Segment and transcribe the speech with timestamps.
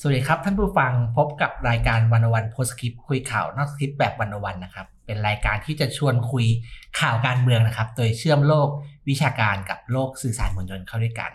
[0.00, 6.46] สวัสดีครับท่านผู้ฟังพบกับรายการวันวันโพสคริปคุยข่าวนอกสคริปแบบวันวันนะครับ เป็นรายการที่จะชวนคุย
[7.00, 8.68] ข่าวการเมืองนะครับ โดยเชื่อมโลก
[9.08, 11.30] วิชาการกับโลกสื่อสารมวลชนเข้าด้วยกัน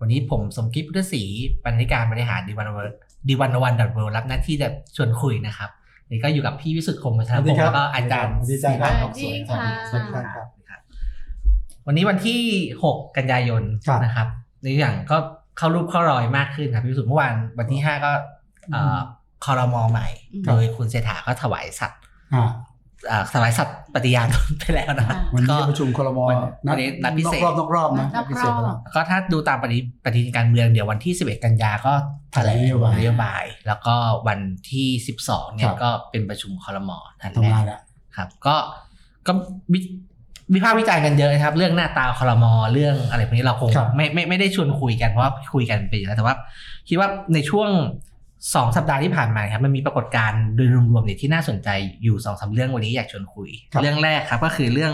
[0.00, 1.22] วันนี้ผมสมคิดพุทธศรี
[1.64, 2.86] บรรณาธิการบริหารดีวันวัน
[3.28, 5.70] ดีวันวันดับเบิลรับหน้าที่จะชวนคุยนะครับ
[6.10, 10.24] นี่ก็อยู่กับพี่วิสุทธิ์คมวัชรพงศ์แล้วก็อาจารย์สวัสดีครับศิริพัฒน์ทองสวยสวัสดีค่ะสวัสดีครับ
[10.68, 10.80] ครับ
[11.86, 12.40] วันนี้วันที่
[12.82, 14.28] 6 กันยายนครับนะครับ
[14.62, 15.16] ในอย่างก็
[15.56, 18.10] เข้ารูปเข้ารอยมากขึ้นครับพี่วิสุทธิ์เมื่อวานวันที่5ก็
[18.72, 18.98] เอ่อ
[19.44, 22.00] คอรมอใหม่อืมโดยคุณเศรษฐาก็ถวายสัตว์
[22.34, 22.50] อ่า
[23.08, 24.26] เอ่อถวายสัตว์ปฏิญาณ
[24.58, 26.36] ไปแล้วนะครับวันนี้ก็ประชุมครมวัน
[26.70, 31.92] วันนี้นัดพิเศษนอกรอบนอกรอบนะนอกรอบพิเศษแล้วก็ถ้าดูตามปฏิปฏิทินการเมืองเดี๋ยววันที่ 11 กันยาก็
[32.32, 33.94] แถลงนโยบายนโยบายแล้วก็
[34.28, 34.88] วันที่
[35.24, 37.80] 12เนี่คยรับก็เป็นประชุมคอรมอทันแรทำงานกแล้ว
[38.16, 38.56] ครับ ก็
[39.26, 39.32] ก็
[40.52, 46.34] วิวิพากษ์วิจารณ์กันเยอะนะครับ เรื่องหน้าตาคอรมอเรื่องอะไรพวกนี้เราคงครับไม่ไม่ไม่ได้ชวนคุยกันเพราะว่าคุยกันไปอยู่แล้วแต่ว่า
[46.88, 47.70] คิดว่าในช่วง
[48.54, 51.68] สองสัปดาห์ที่ผ่านมาครับมันมีปรากฏการณ์โดยรวมๆเนี่ยที่น่าสนใจ
[52.02, 54.92] อยู่สองสามเรื่องวันนี้อยากชวนคุยครับเรื่องแรกครับก็คือเรื่อง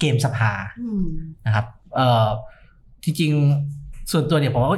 [0.00, 1.06] เกมสภาอืม
[1.46, 1.66] นะครับ
[1.96, 2.28] เอ่อ
[3.04, 4.70] จริงๆส่วนตัวเนี่ยผมว่า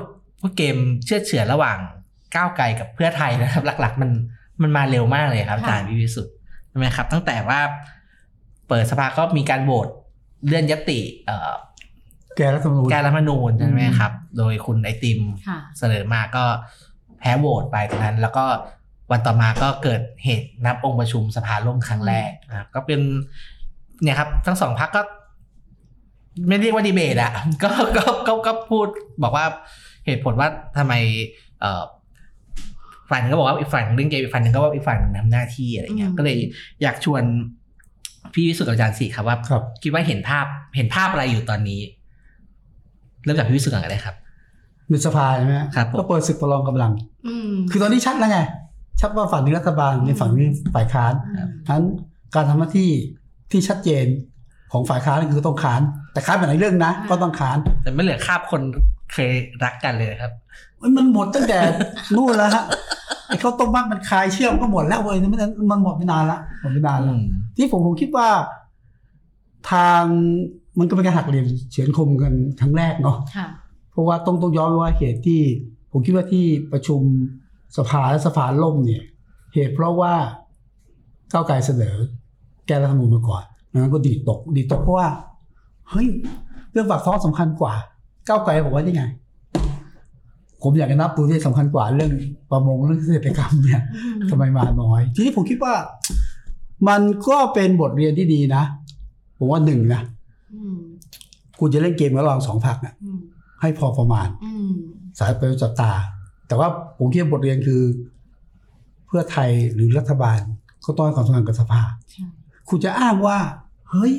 [0.42, 1.78] ว่าเกมเชื่อดเฉือนระหว่าง
[2.36, 4.10] ก้าวไกลกับเพื่อไทยนะครับ หลัก ๆ มัน
[4.62, 6.34] มันมาเร็วมากเลยครับอาจารย์พิวิสุทธิ์
[6.69, 7.60] ใช่ไหมครับ ตั้งแต่ว่า
[8.69, 9.88] เปิดสภาก็มีการโหวต
[10.47, 11.52] เลื่อนยติเอ่อ
[12.36, 16.44] แกรัฐธรรมนูญแก้รัฐธรรมนูญใช่ไหมครับ โดยคุณไอติมค่ะเสนอมาก็
[17.19, 18.44] แพ้โหวตไปตรงนั้น แล้วก็
[19.10, 23.00] วันต่อมาก็เกิดเหตุนับองค์ประชุมสภาล่มครั้งแรกนะครับก็เป็น
[24.02, 25.03] เนี่ยครับ ทั้งสองพักก็
[26.48, 27.32] ไม่เรียกว่าดีเบตอะ
[27.62, 28.86] ก็ก็ก็ก็พูด
[29.22, 29.47] บอกว่า
[30.06, 30.94] เหตุผลว่าทำไม
[31.60, 31.82] เอ่อ
[33.10, 36.38] ฝ่ายหนึงก็บอกว่าอีกฝ่ายหนึ่งเล่นเกมอีกฝ่ายหนึ่งก็ว่าอีกฝ่ายหนึ่งทำหน้าที่อะไรเงี้ยอืมก็เลย
[36.82, 37.22] อยากชวน
[38.34, 40.46] พี่วิสุทธิ์กับอาจารย์สีครับว่าครับ คิดว่าเห็นภาพ
[40.76, 41.80] เห็นภาพอะไรอยู่ตอนนี้
[43.24, 44.14] เริ่มจากพี่วิสุทธิ์ก่อนก็ได้ครับ
[44.88, 46.92] ในสภาใช่ไหมครับผมก็เปิดศึกประลองกำลัง
[47.26, 48.38] อืมคือตอนนี้ชัดแล้วไง
[49.00, 51.82] ชัดว่าฝั่งนี้รัฐบาลในฝั่งนี้ฝ่ายค้านอืมทั้น
[52.34, 52.90] การทำหน้าที่
[53.50, 54.06] ที่ชัดเจน
[54.72, 55.80] ของฝ่ายค้านคือต้องค้าน
[56.12, 58.62] แต่ค้านเป็นอีกเรื่องนะ ก็ต้องค้าน แต่ไม่เหลือคาบคน
[59.12, 59.32] เคย
[59.62, 60.32] รักกันเลยครับ
[60.78, 61.58] เอ้ยมันหมดตั้งแต่
[62.16, 62.64] นู่นแล้วฮะ
[63.26, 67.14] ไอ้ข้าวต้มมัดมันคลายเชื่อมก็หมดแล้วเว้ยมันมันหมดไปนานละหมดไปนานละ
[67.56, 68.28] ที่ผมผมคิดว่า
[69.70, 70.02] ทาง
[70.78, 73.47] มันก็เป็นการหักเหลี่ยมเฉือนคมกันครั้งแรกเนาะค่ะ
[73.92, 75.41] เพราะว่าต้องต้องย้อนไปว่าเหตุที่
[75.92, 77.00] ผมคิดว่าที่ประชุม
[77.76, 79.02] สภาและสภาล่มเนี่ย
[79.54, 80.14] เหตุเพราะว่า
[81.32, 81.97] ก้าวไกลเสนอ
[82.66, 85.08] แก้รัฐธรรมนูญมาก่อนนั้นก็ดีดตก ดีดตกเพราะว่า
[85.91, 86.08] เฮ้ย
[86.72, 87.74] เรื่องปากท้องสำคัญกว่า
[88.28, 89.03] ก้าวไกลบอกว่ายังไง
[90.62, 92.12] ผมอยากจะนับตัวที่สำคัญกว่าเรื่อง
[92.50, 93.83] ประมงเรื่องเกษตรกรรมเนี่ย
[94.31, 95.75] ทำไมมาน้อย ทีนี้ผมคิดว่า
[96.89, 98.62] มันก็เป็นบทเรียนที่ดีนะ
[99.39, 100.03] ผมว่าหนึ่งนะ
[100.55, 100.77] อืม
[101.61, 103.19] คุณจะเล่นเกมระหว่างสองพักนะอืม
[103.61, 104.72] ให้พอประมาณอืม
[105.19, 105.93] สายไปจับตา
[106.49, 106.69] แต่ว่า
[106.99, 107.83] ผมคิดว่าบทเรียนคือ
[109.06, 110.39] เพื่อไทยหรือรัฐบาล
[110.87, 112.25] ก็ต้องให้ความสำคัญกับสภาใช่
[112.69, 113.39] คุณจะอ้างว่า
[113.91, 114.15] เฮ้ย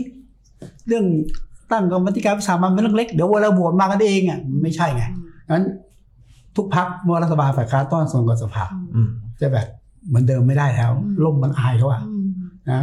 [0.87, 1.05] เรื่อง
[1.71, 5.19] ตั้งกรรมธิการวิสามันเป็นเรื่องเล็กเดี๋ยวเวลาโหวตมากันเองอะมันไม่ใช่ไงอื
[5.49, 5.65] มงั้น
[6.55, 8.65] ทุกพักเมื่อรัฐบาลฝ่ายค้านต้องให้ความสำคัญกับสภา
[8.95, 9.09] อืม
[9.41, 9.67] จะแบบ
[10.07, 12.29] เหมือนเดิมไม่ได้แล้วอืมล่มมันอายเขาอะอืม
[12.71, 12.81] นะ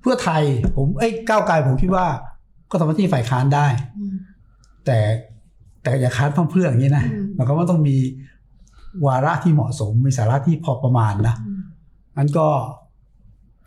[0.00, 0.42] เพื่อไทย
[0.76, 2.06] ผมเอ้ยก้าวไกลผมคิดว่า
[2.70, 3.66] ก็ทำหน้าที่ฝ่ายค้านได้
[3.98, 4.14] อืม
[4.86, 4.98] แต่
[5.82, 7.96] แต่อย่าค้านเพื่อๆอย่างนี้นะอืมหมายความว่าต้องมี
[9.06, 11.60] วาระที่เหมาะสมมีสาระที่พอประมาณนะอืม
[12.18, 12.46] นั้นก็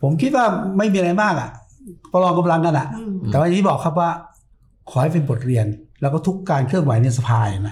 [0.01, 0.45] ผมคิดว่า
[0.77, 1.49] ไม่มีอะไรมากอะ่ะ
[2.11, 4.09] ประลองกำลังกันอะ่ะอืมแต่ว่าอย่างที่บอกครับว่า
[4.89, 5.65] ขอให้เป็นบทเรียน
[6.01, 7.69] แล้วก็ทุกการเคลื่อนไหวในสภาเห็นไหม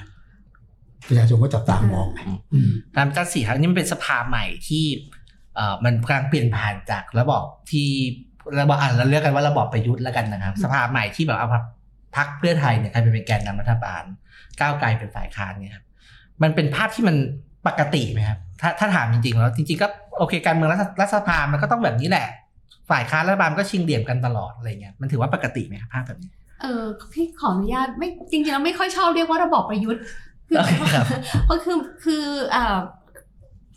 [1.08, 2.20] ประชาชนก็จับตามองไง
[2.54, 4.84] อืมตามอาจารย์สีครับนี่มันเป็นสภาใหม่ที่
[5.56, 7.90] เอ่อมันกำลังเปลี่ยนผ่านจากระบอบที่
[8.60, 11.48] ระบอบอ่านเราเรียกกันว่าระบอบประยุทธ์แล้วกันนะครับ สภาใหม่ที่แบบเอา
[12.16, 14.04] พักเพื่อไทยเนี่ยกลายเป็นแกนนำรัฐบาล
[14.60, 15.86] ก้าวไกลเป็นฝ่ายค้านเนี่ยครับ
[16.44, 17.16] มันเป็นภาพที่มัน
[17.68, 19.88] ปกติไหมครับถ้าถ้าถามจริงๆแล้วจริงๆก็
[20.18, 22.28] โอเคการเมืองรัฐรัฐสภามันก็ต้องแบบนี้แหละ
[22.90, 26.32] ฝ่ายค้านรัฐบาลก็ชิงเหลี่ยมกันตลอดอะไรเงี้ยมันถือว่าปกติไหมครับภาพแบบนี้
[26.62, 30.04] เออพี่ขออนุญาตไม่จริงๆแล้วไม่ค่อยชอบเรียกว่าระบอบประยุทธ์
[30.50, 30.58] คือ
[30.94, 31.06] ครับ
[31.46, 32.78] เพราะคือคือเอ่อ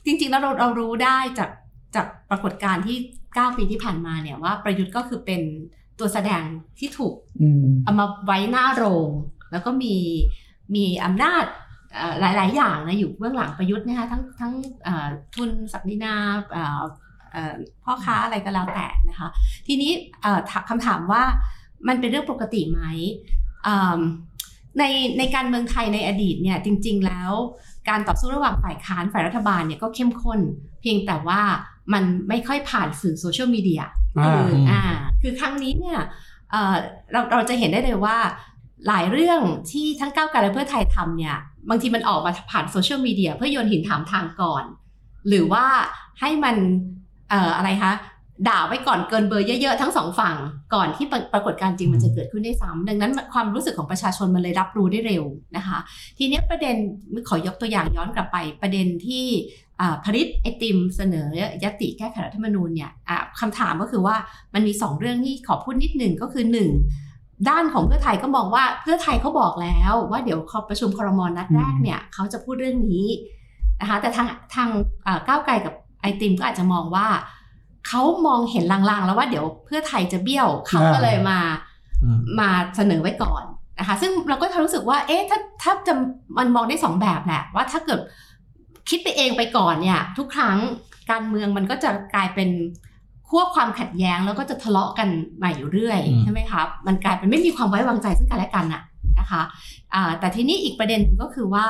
[0.04, 1.50] จริงๆแล้วเราเรารู้ได้จาก
[1.94, 2.96] จากปรากฏการณ์ที่
[3.28, 5.42] 9ปีที่ผ่านมาเนี่ยว่าประยุทธ์ก็คือเป็น
[5.98, 6.42] ตัวแสดง
[6.78, 9.10] ที่ถูกอืมเอามาไว้หน้าโรง
[9.52, 9.94] แล้วก็มี
[10.74, 11.44] มีอำนาจ
[11.96, 14.52] เอ่อหลาย ๆ อย่างนะอยู่เบื้องหลังประยุทธ์นะคะทั้งทั้ง
[14.84, 16.14] เอ่อทุนศักดินา
[16.52, 16.82] เอ่อ
[17.32, 17.54] เอ่อ
[17.84, 19.28] พ่อค้าอะไรก็แล้วแต่นะคะ
[19.66, 19.92] ทีนี้
[20.22, 21.22] เอ่อถามคำถามว่า
[21.88, 22.80] มันเป็นเรื่องปกติไหม
[23.66, 24.00] อืม
[24.78, 24.84] ใน
[25.18, 27.32] ในการเมืองไทยในอดีตเนี่ยจริง ๆ แล้ว
[27.88, 30.40] การต่อสู้ระหว่างฝ่ายค้านฝ่ายรัฐบาลเนี่ยก็เข้มข้น
[30.80, 31.40] เพียงแต่ว่า
[31.92, 33.82] มันไม่ค่อยผ่านสื่อโซเชียลมีเดีย
[34.18, 34.82] อ่าคืออ่า
[35.22, 35.98] คือครั้งนี้เนี่ย
[36.50, 36.74] เอ่อ
[37.12, 38.16] เราเราจะเห็นได้เลยว่า
[38.88, 39.40] หลายเรื่อง
[39.70, 41.36] ที่ทั้งก้าวไกลและเพื่อไทยทำเนี่ย
[41.68, 44.64] บางทีมันออกมาผ่านโซเชียลมีเดียเพื่อโยนหินถามทางก่อน
[45.28, 45.64] หรือว่า
[46.20, 46.56] ให้มัน
[47.30, 47.92] เอ่ออะไรคะ
[48.48, 50.36] ด่าไว้ก่อนเกินเบอร์เยอะๆทั้งสองฝั่ง
[50.74, 55.24] ก่อนที่ปรากฏการณ์จริงมันจะเกิดขึ้นได้ซ้ำดังนั้นความรู้สึกของประชาชนมันเลยรับรู้ได้เร็ว
[55.56, 55.78] นะคะ
[56.18, 56.76] ทีนี้ประเด็น
[57.28, 59.24] ขอยกตัวอย่างย้อนกลับไปประเด็นที่
[60.04, 61.28] ผลิตไอติมเสนอ
[61.64, 62.90] ยติแก้ไขรัฐธรรมนูญเนี่ย
[63.40, 64.16] คำถามก็คือว่า
[64.54, 66.70] มันมีสองเรื่องที่ขอพูดนิดหนึ่งก็คือหนึ่ง
[67.48, 73.06] ด้านของเพื่อไทยก็มองว่าเพื่อไทยเขาบอกแล้วว่าเดี๋ยวขอประชุมครมนัดแรกเนี่ยเขาจะพูดเรื่องนี้
[73.80, 74.68] นะคะแต่ทางทาง
[75.28, 77.06] ก้าวไกลกับไอติมก็อาจจะมองว่า
[77.86, 81.38] เขามองเห็นลางๆ แล้วว่าเดี๋ยวเพื่อไทยจะเบี้ยวเขาก็เลยมา
[82.02, 83.42] อืมมาเสนอไว้ก่อน
[83.78, 85.94] นะคะ ซึ่งเราก็จะรู้สึกว่าเอ๊ะถ้าถ้าจะ
[86.38, 88.00] มันมองได้สองแบบแหละว่าถ้าเกิด
[88.88, 90.56] คิดไปเองไปก่อนเนี่ยทุกครั้ง
[91.10, 92.50] การเมืองมันก็จะกลายเป็น
[93.28, 95.08] ขั้วความขัดแย้งแล้วก็จะทะเลาะกัน
[95.42, 98.82] มาอยู่เรื่อยอืมใช่ไหมครับมันกลายเป็นไม่มีความไว้วางใจซึ่งกันและกันอะ
[99.18, 99.42] นะคะ
[99.94, 101.66] อ่าแต่ทีนี้อีกประเด็นหนึ่งก็คือว่า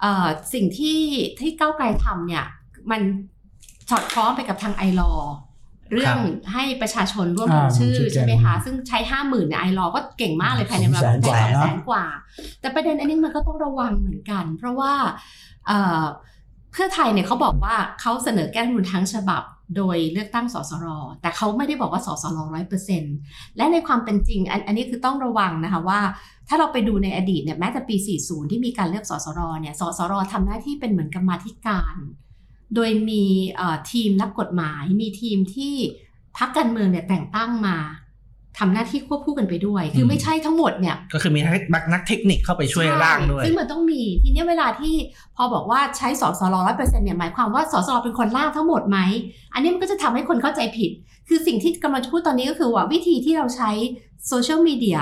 [0.00, 1.00] เอ่อสิ่งที่
[1.38, 2.44] ที่ก้าวไกลทำเนี่ย
[2.90, 3.00] มัน
[3.90, 5.12] สอดคล้องไปกับทางไอรอ
[5.92, 6.16] เรื่อง
[6.52, 12.04] ให้ประชาชนร่วมลงอ่าชื่อชื่อแกนใช่ไหมคะ ซึ่งใช้ห้าหมื่นเนี่ยไอรอก็เก่งมากเลยภายในเวลาแสนกว่าแสนนะแสนกว่า
[12.60, 14.92] แต่ประเด็นอันนี้มันก็ต้องระวังเหมือนกัน เพราะว่า
[15.66, 16.04] เอ่อ
[16.72, 19.42] เพื่อไทยเนี่ยเขาบอกว่าเขาเสนอแก้รัฐธรรมนูญทั้งฉบับ
[19.76, 20.86] โดยเลือกตั้งสสร
[21.20, 23.16] แต่เขาไม่ได้บอกว่าสสรร้อยเปอร์เซ็นต์
[23.56, 26.00] และในความเป็นจริงอันอันนี้คือต้องระวังนะคะว่า
[26.48, 31.96] ถ้าเราไปดูในอดีตเนี่ยแม้แต่ปี 40 ที่มีการเลือกสสรเนี่ยสสรทำหน้าที่เป็นเหมือนกรรมาธิการ
[32.74, 33.24] โดยมี
[33.56, 35.74] เอ่อทีมนักกฎหมาย มีทีมที่
[36.38, 37.76] พักการเมืองเนี่ยแต่งตั้งมา
[38.60, 41.40] ทำหน้าที่ควบคู่กันไปด้วย คือไม่ใช่ทั้งหมดเนี่ย ก็คือมี
[41.92, 44.94] นักเทคนิคเข้าไปช่วยร่างด้วยใซึ่งมันต้องมี ทีเนี้ยเวลาที่
[45.36, 48.98] พอบอกว่าใช้สสรร้อยเปอร์เซ็นต์เนี่ยหมายความว่าสสรเป็นคนร่างทั้งหมดไหม
[49.54, 50.90] อันนี้มันก็จะทำให้คนเข้าใจผิด
[51.28, 53.70] คือสิ่งที่กำลังจะพูดตอนนี้ก็คือว่าวิธีที่เราใช้
[54.28, 54.98] โซเชียลมีเดีย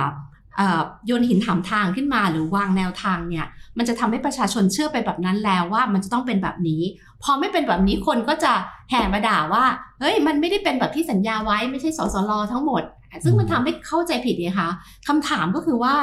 [0.57, 3.47] เอ่อโยนหินถามทางขึ้นมาหรือวางแนวทางเนี่ย
[3.79, 6.83] มันจะทำให้ประชาชนเชื่อไปแบบนั้นแล้วว่ามันจะต้องเป็นแบบนี้
[7.23, 8.53] พอไม่เป็นแบบนี้คนก็จะ
[8.91, 9.65] แห่มาด่าว่า
[10.01, 12.83] เฮ้ย มันไม่ได้เป็นแบบที่สัญญาไว้ไม่ใช่สสรทั้งหมด
[13.25, 14.71] ซึ่งมันทำให้เข้าใจผิดไงคะ
[15.09, 15.95] คำถามก็คือว่า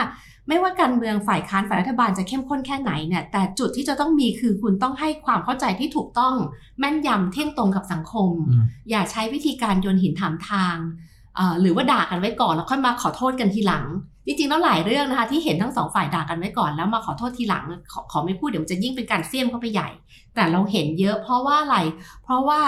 [0.47, 6.35] ไม่ว่าการเมืองฝ่ายค้านฝ่ายรัฐบาลจะเข้มข้นแค่ไหนเนี่ยแต่จุดที่จะต้องมีคือคุณต้องให้ความเข้าใจที่ถูกต้อง
[6.79, 10.75] แม่นยำเที่ยงตรงกับสังคมอืมอย่าใช้วิธีการโยนหินถามทาง
[11.35, 13.85] เอ่อหรือว่าด่ากันไว้ก่อนแล้วค่อยมาขอโทษกันทีหลัง
[14.25, 19.89] จริงๆแล้วหลายเรื่องนะคะที่เห็นทั้งสองฝ่ายด่ากันไว้ก่อนแล้วมาขอโทษทีหลังขอขอไม่พูดเดี๋ยวมันจะยิ่งเป็นการเสี้ยมเข้าไปใหญ่
[20.35, 21.77] แต่เราเห็นเยอะเพราะว่าอะไร
[22.23, 22.59] เพราะว่า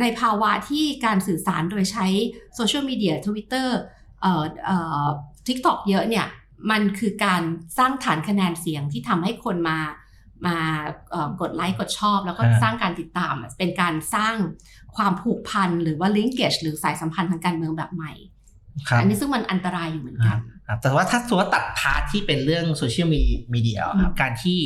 [0.00, 2.06] ในภาวะที่การสื่อสารโดยใช้
[2.54, 3.78] โซเชียลมีเดียทวิตเตอร์
[4.22, 5.06] เอ่อเอ่อ
[5.46, 6.26] TikTok เยอะเนี่ย
[6.70, 7.42] มันคือการ
[7.78, 9.78] สร้างฐานคะแนนเสียงที่ทำให้คนมา
[10.46, 10.56] มา
[11.10, 14.36] เอ่อกดไลค์กดชอบ แล้วก็อ่าสร้างการติดตามอะเป็นการสร้าง
[14.96, 18.31] ความผูกพันหรือว่า linkage หรือสายสัมพันธ์ทางการเมืองแบบใหม่ครับ
[18.98, 23.08] อันนี้ซึ่งมันอันตรายอยู่เหมือนกันครับแต่ว่าถ้าสมมติว่าตัด part ที่เป็นเรื่องโซเชียล
[23.54, 24.58] มีเดียคอืรับมการที่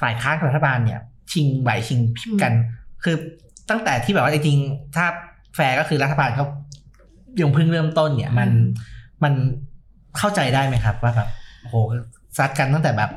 [0.00, 1.00] ฝ่ายค้านกับรัฐบาลเนี่ย
[1.32, 2.52] ชิงไหวชิงพริบกัน
[3.04, 3.16] คือ
[3.70, 5.06] ตั้งแต่ที่แบบว่าจริงๆถ้า
[5.54, 6.46] แฟร์ก็คือรัฐบาลเขา
[7.40, 9.34] ยังเพิ่งเริ่มต้นเนี่ย มันอืมมัน
[10.18, 11.28] เข้าใจได้ไหมครับ ว่าแบบ
[11.62, 11.76] โอ้โห
[12.36, 13.10] ซัดกันตั้งแต่แบบ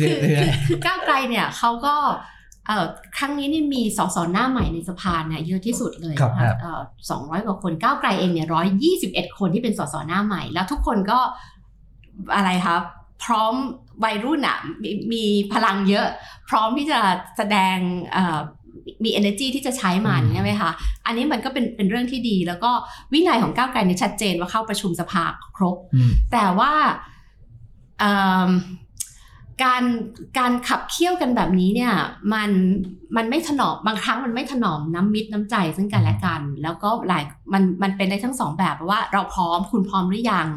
[0.00, 2.18] คือเรื่คืออยคือก้าวไกลเนี่ยเขาก็เอ่อ
[3.16, 6.76] ครั้งนี้นี่มีสสหน้าใหม่ในสภาเนี่ยเยอะที่สุดเลยครับนะคะ
[7.10, 11.18] สองร้อยกว่าคนก้าวไกลเองเนี่ยร้อยยี่สิบเอ็ดคนที่เป็นสสหน้าใหม่ แล้วทุกคนก็
[12.34, 12.82] อะไรครับ
[13.24, 13.54] พร้อม
[14.04, 16.06] วัยรุ่นอะมีมีพลังเยอะ
[16.48, 17.00] พร้อมที่จะ
[17.36, 17.76] แสดง
[18.12, 18.38] เอ่อ
[19.04, 20.70] มี energy ที่จะใช้มันอืมใช่ไหมคะ
[21.06, 22.70] อันนี้มันก็เป็นเป็นเรื่องที่ดี แล้วก็
[23.12, 25.24] วินัยของก้าวไกลเนี่ยชัดเจนว่าเข้าประชุมสภา
[25.56, 26.72] ครบอืมแต่ว่า
[28.00, 28.14] เอิ่
[28.48, 28.50] ม
[29.64, 29.84] การ
[30.38, 31.92] การขับเคี่ยวกันแบบนี้เนี่ย
[32.32, 32.50] มัน
[33.16, 40.48] มันไม่ถนอมบางครั้งมันไม่ถนอมน้ำมิตรน้ำใจซึ่งกันและกัน แล้วก็หลายมันมันเป็นได้ทั้งสองแบบว่าเราพร้อมคุณพร้อมหรือยัง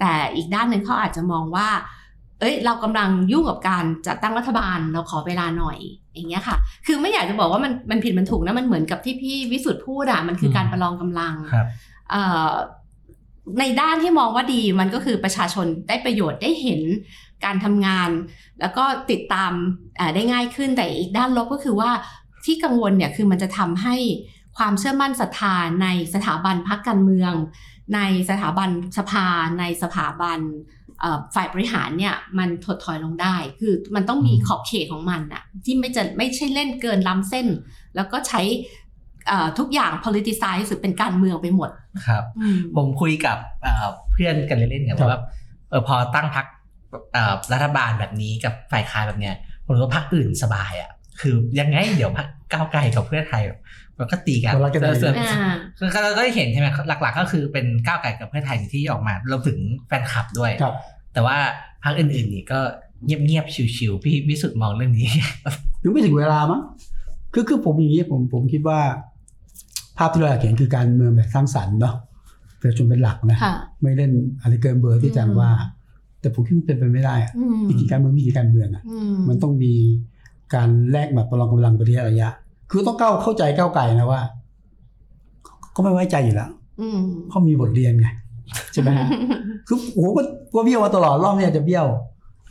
[0.00, 1.68] แต่อีกด้านหนึ่งเขาอาจจะมองว่า
[2.40, 5.78] เอ้ย เรากำลังยุ่งกับการจัดตั้งรัฐบาลเราขอเวลาหน่อย
[6.14, 11.66] อย่างเงี้ยค่ะ คือไม่อยากจะบอกว่ามันมันผิดมันถูกนะมันเหมือนกับที่พี่วิสุทธ์พูดอะมันคือการประลองกำลังๆครับ
[12.10, 12.52] เอ่อ
[13.60, 16.80] ในด้านที่มองว่าดีมันก็คือประชาชนได้ประโยชน์ได้เห็น
[17.44, 18.10] การทำงาน
[18.60, 19.52] แล้วก็ติดตาม
[19.98, 21.90] อ่าได้ง่ายขึ้นแต่อีกด้านลบก็คือว่า
[22.44, 23.96] ที่กังวลเนี่ยคือมันจะทำให้
[24.56, 27.32] ความเชื่อมั่นศรัทธาในสถาบันพรรคการเมือง
[27.94, 29.26] ในสถาบันสภา
[29.58, 30.40] ในสถาบัน
[31.00, 37.46] เอ่อฝ่ายบริหารเนี่ยมันถดถอยลงได้ คือมันต้องมีอืมขอบเขตของมันอะที่ไม่จะไม่ใช่เล่นเกินล้ำเส้น
[37.96, 38.40] แล้วก็ใช้
[39.28, 41.70] เอ่อทุกอย่าง politicize หรือเป็นการเมืองไปหมด
[42.06, 45.20] ครับอืมผมคุยกับเอ่อเพื่อนกันเล่นๆเนี่ยครับว่า
[45.70, 46.46] เออพอตั้งพัก
[47.52, 50.90] รัฐบาลแบบนี้กับฝ่ายค้านแบบเนี้ยผมรู้ว่าพักอื่นสบายอะ
[51.20, 53.42] คือยังไงเดี๋ยวพักก้าวไกลกับเพื่อไทย
[53.98, 60.74] มันก็ตีกันมันรักกันดีส่วนอ่าคือเราก็ได้เห็นใช่ไหมหลัก ๆ ก็คือเป็นก้าวไกลกับเพื่อไทยที่ออกมารวมถึงแฟนคลับด้วยครับ
[61.12, 61.36] แต่ว่า
[61.82, 62.60] พรรคอื่นๆนี่ก็
[63.04, 65.08] เงียบๆชิวๆพี่วิสุทธ์มองเรื่องนี้
[65.82, 66.60] ยังไม่ถึงเวลามั้ง
[67.34, 68.80] คือคือผมอย่างนี้ผมผมคิดว่า
[69.98, 71.94] ภาพที่เราอยากเห็นคือการเมืองแบบสร้างสรรค์เนาะ
[72.60, 75.50] ประชาชนเป็นหลักนะค่ะไม่เล่นอะไรเกินเบอร์ที่อาจารย์ว่า
[76.28, 79.72] แต่ผมคิดว่าเป็นไปไม่ได้อะอืมวิธีการเมืองวิธีการเมืองอะอืมมันต้องมี
[80.54, 82.28] การแลกแบบประลองกำลังไประยะระยะ
[82.70, 84.20] คือต้องก้าวเข้าใจก้าวไกลนะว่า
[85.74, 86.98] ก็ไม่ไว้ใจอยู่แล้วอืม
[87.30, 88.08] เขามีบทเรียนไง
[88.72, 89.08] ใช่ไหมฮะ
[89.68, 91.86] คือโอ้โหก็กลัวเบี้ยวมาตลอดรอบเนี้จะเบี้ยว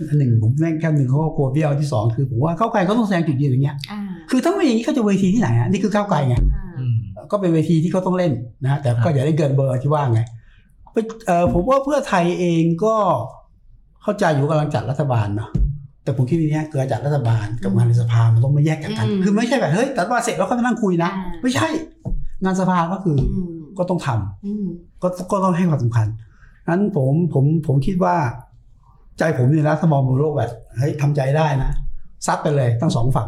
[0.10, 6.96] อันหนึ่งผมแม่งแค่หนึ่งเขาก็กลัวเบี้ยวที่สองคือผมว่าก้าวไกลก็ต้องแสดงจุดยืนอย่างเงี้ยอ่าคือถ้าไม่อย่างนี้เขาจะเวทีที่ไหนอะนี่คือก้าวไกลไงอ่าอืม
[7.31, 8.31] ก็เป็นเวทีที่เขาต้องเล่น
[8.63, 10.22] นะฮะแต่ก็อย่าได้เกินเบอร์ที่ว่าไง
[11.27, 12.96] เออผมว่าเพื่อไทยเองก็
[14.08, 15.50] เข้าใจอยู่ว่ากำลังจัดรัฐบาลเนาะ
[16.04, 21.10] แต่ผมคิดว่าเนี้ยเกิดจัดรัฐบาลกับงานในสภามันต้องไม่แยกกันกันคือไม่ใช่แบบเฮ้ยแต่ว่าเสร็จแล้วค่อยมานั่งคุยนะ
[21.42, 21.68] ไม่ใช่
[22.44, 24.66] งานสภาก็คืออืมก็ต้องทำอืม
[25.02, 26.08] ก็ก็ต้องให้ความสำคัญ
[26.70, 28.16] นั้นผมผมผมคิดว่า
[29.20, 31.72] ใจผมเนี่ยนะถ้ามองบนโลกแบบเฮ้ยทำใจได้นะ
[32.26, 33.28] ซัดไปเลยทั้งสองฝั่ง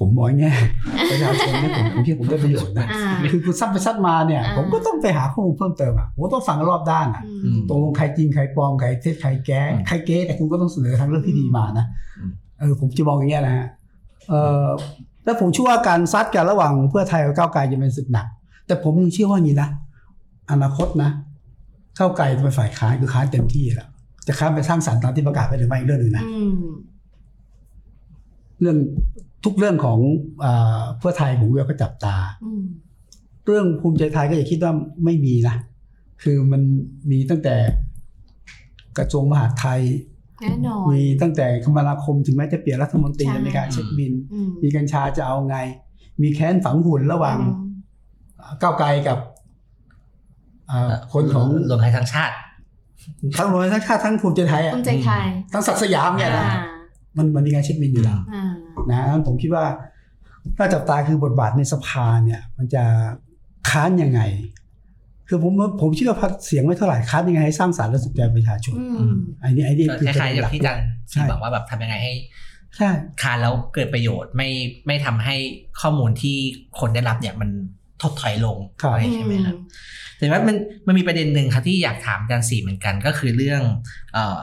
[0.00, 0.54] ผมมองอย่างเงี้ย
[1.10, 11.86] ประชาชนเนี่ยผมผมคิดผมได้ประโยชน์นะอ่าคือคุณซัดไปซัดมาเนี่ยอ่าผมก็ต้องไปหาข้อมูลเพิ่มเติมอะผมก็ต้องฟังรอบด้านอะอืมตกลงใครจริงใครปลอมใครเท็จใครแก้อืมใครเก๊แต่คุณก็ต้องเสนอทางเรื่องที่ดีมานะ
[12.18, 13.66] อืมเออผมจะมองอย่างเงี้ยนะฮะ
[14.28, 14.66] เออ
[15.24, 18.26] แล้วผมเชื่อว่าการซัดกันระหว่างเพื่อไทยกับก้าวไกลจะเป็นศึกหนัก
[18.66, 19.68] แต่ผมยังเชื่อว่าอย่างนี้นะ
[20.50, 21.10] อนาคตนะ
[21.98, 23.88] ก้าวไกลจะเป็นฝ่ายค้านคือค้านเต็มที่แล้ว
[24.26, 26.54] จะค้านไปสร้างสรรค์ตามที่ประกาศไปหรือไม่อีกเรื่องหนึ่งนะอืม
[28.60, 28.76] เรื่อง
[29.44, 29.98] ทุกเรื่องของ
[30.44, 32.62] อาเพื่อไทยผมก็จับตาอืม
[33.46, 34.72] เรื่องภูมิใจไทยก็อย่าคิดว่า
[35.04, 35.56] ไม่มีนะ
[36.22, 36.62] คือมัน
[37.10, 37.54] มีตั้งแต่
[38.98, 39.80] กระทรวงมหาดไทย
[40.40, 45.56] แน่นอนมีตั้งแต่คมนาคมถึงแม้จะเปลี่ยนรัฐมนตรีใช่ในการเช็คบินอืมมีกัญชาจะเอาไง
[46.22, 47.38] มีแค้นฝังหุ่นระหว่าง
[48.62, 49.18] ก้าวไกลกับ
[50.70, 52.34] อ่าคนของรวมไทยทั้งชาติ
[53.36, 56.60] ทั้งรวมทั้งชาติทั้งภูมิใจไทยอะภูมิใจไทยทั้งศักดิ์สยามเนี่ยนะอ่า
[57.16, 58.18] มันมันมีการเช็คบินอยู่แล้ว
[58.90, 59.64] อ่านะนั้นผมคิดว่า
[60.56, 62.84] ถ้าจับตาคือบทบาทในสภาเนี่ยมันจะ
[63.70, 64.20] ค้านยังไง
[65.28, 70.78] คือผมผมเชื่อพักเสียงไม่เท่าไหร่ค้านยังไงให้สร้างสรรค์และสุขใจประชาชนอืมไอ้นี่ไอ้นี่ก็คือคล้ายๆอย่างที่อาจัน
[71.10, 72.14] ใช่ที่บอกว่าแบบทำยังไงให้
[72.76, 72.88] ใช่
[73.22, 74.48] คานแล้วเกิดประโยชน์ไม่
[74.86, 75.36] ไม่ทำให้
[75.80, 76.36] ข้อมูลที่
[76.78, 77.50] คนได้รับเนี่ยมัน
[78.02, 78.58] ถดถอยลง
[78.90, 79.56] อะไรใช่ไหมครับ
[80.18, 80.56] แต่ว่ามัน
[80.86, 83.62] มันมีประเด็นหนึ่งครับที่อยากถามอาจารย์สีเหมือนกันก็คือเรื่อง
[84.12, 84.38] เอ่อ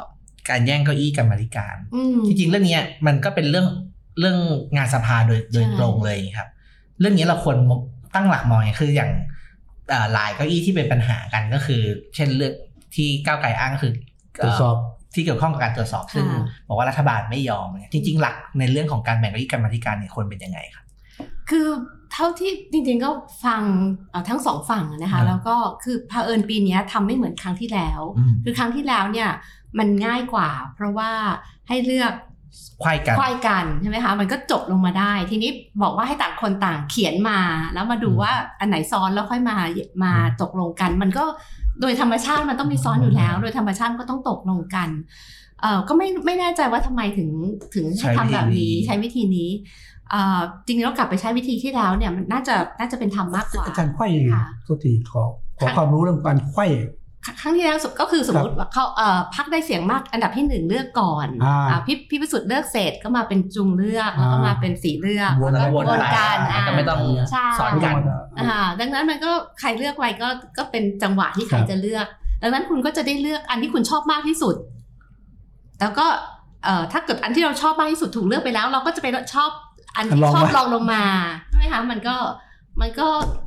[0.50, 3.67] การแย่งเก้าอี้กรรมาธิการอืมจริงๆเรื่องเนี้ยมันก็เป็นเรื่อง
[4.20, 4.38] เรื่อง
[4.76, 6.50] งานสภาโดยโดยใช่ตรงเลยครับ
[7.00, 7.58] เรื่องนี้เราควร
[8.16, 9.12] ตั้งหลักมองไงคืออย่าง
[9.90, 11.82] เอ่อหลายเก้าอี้ที่เป็นปัญหากันก็คือ
[12.16, 12.54] เช่นเรื่อง
[12.96, 13.94] ที่ก้าวไกลอ้างก็คือ
[14.44, 14.76] ตรวจสอบ
[15.14, 20.86] ที่เกี่ยวข้องกับการตรวจสอบซึ่งค่ะบอกว่ารัฐบาลไม่ยอมเนี่ยจริง ๆ หลักในเรื่องของการแบ่งเก้าอี้กรรมาธิการเนี่ยควรเป็นยังไงครับ
[21.50, 21.68] คือ
[22.14, 23.10] เท่าที่จริงๆก็
[23.46, 23.62] ฟัง
[24.10, 29.30] เอ่อทั้งสองฝั่งนะครัคะบแล้วก็คือเผอิญปีเนี้ยทำไม่เหมือนครั้งที่แล้วอืมคือครั้งที่แล้วเนี่ย
[29.80, 31.12] มันง่ายกว่า เพราะว่า
[31.68, 32.14] ให้เลือก
[32.84, 37.40] ควายกันควายกันใช่ไหมคะ มันก็จบลงมาได้ ทีนี้บอกว่าให้ต่างคนต่างเขียนมา
[37.74, 39.58] แล้วมาดูอืมว่าอันไหนซ้อนแล้วค่อยมา
[40.04, 41.26] มาอืมตกลงกัน มันก็
[41.82, 44.90] โดยธรรมชาติมันต้องมีซ้อนอยู่แล้ว โดยธรรมชาติมันก็ต้องตกลงกัน
[45.62, 47.30] เอ่อก็ไม่ไม่แน่ใจว่าทำไมถึง
[47.76, 49.50] ถึงให้ทำแบบนี้ใช้วิธีนี้
[50.12, 55.24] เอ่อจริงๆแล้วกลับไปใช้วิธีที่แล้วเนี่ยมันน่าจะน่าจะเป็นธรรมมากกว่าอาจารย์ไขว้ยังไงค่ะโทษทีขอ
[55.58, 56.66] ขอความรู้เรื่องการไขว้
[57.42, 67.00] ครั้งที่แล้วสุดก็คือสมมติว่าเขาเอ่อพักได้เสียงมากอันดับที่หนึ่งเลือกก่อนอ่าอ่าพี่พี่พิสุทธิ์เลือกเสร็จก็มาเป็นจุงเลือกแล้วก็อ่ามมาเป็นสีเลือกวนแล้วก็วนวนไปกันอ่าก็ไม่ต้อง
[67.32, 67.96] ใช่สอนกัน
[68.40, 72.08] อ่าดังนั้นมันก็ใครเลือกไว้ก็ก็เป็นจังหวะที่ใครครับจะเลือก
[72.44, 74.56] ดังนั้นคุณก็จะได้เลือกอันที่คุณชอบมากที่สุด
[75.80, 76.06] แล้วก็
[76.64, 79.50] เอ่อถ้าเกิดอันที่เราชอบมากที่สุดถูกเลือกไปแล้ว เราก็จะไปชอบ
[79.96, 81.04] อันที่ลองชอบมาลองลงมา
[81.48, 82.16] ใช่ไหมคะมันก็
[82.82, 83.47] มันก็มั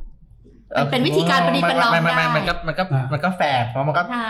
[0.91, 4.29] เป็นวิธีการประนีประนอมไไได้มันก็มันก็อ่ามัมันก็แฟร์เพราะมันก็ใช่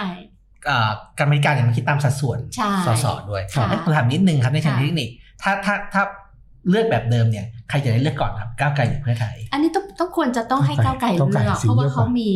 [0.65, 5.10] เอ่อกรรมธิการเนี่ยมันคิดตามสัดส่วนใช่สสด้วยค่ะให้ผมถามนิดนึงครับในเชิงค่ะเทคนิค
[5.43, 6.03] ถ้าถ้าถ้า
[6.69, 12.31] เลือกแบบเดิมเนี่ยใครจะได้เลือกก่อนครับก้าวไกลหรือเพื่อไทย อันนี้ต้องต้องควรจะต้องให้ก้าวไกลเลืก้าวไกลอกเสียงเพราะว่าเยอะกว่าเขามี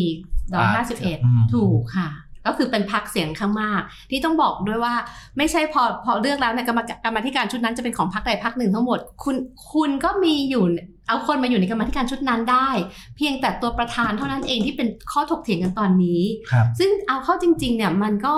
[0.53, 2.09] ร้อยอ่าห้าสิบเอ็ดอืมถูกค่ะ
[2.45, 4.95] ก็คือเป็นพักเสียงข้างมากที่ต้องบอกด้วยว่า
[5.37, 9.35] ไม่ใช่พอพอเลือกแล้วเนี่ยกรรมการกรรมาธิการชุดนั้นจะเป็นของพักใดพักหนึ่งทั้งหมด คุณ
[9.73, 10.63] คุณก็มีอยู่
[11.07, 12.69] เอาคนมาอยู่ในกรรมาธิการชุดนั้นได้
[13.15, 16.21] เพียงแต่ตัวประธานเท่านั้นเองที่เป็นข้อถกเถียงกันตอนนี้
[16.51, 18.35] ครับซึ่งเอาเข้าจริง ๆ เนี่ยมันก็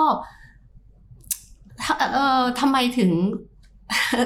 [2.12, 3.12] เอ่อทำไมถึง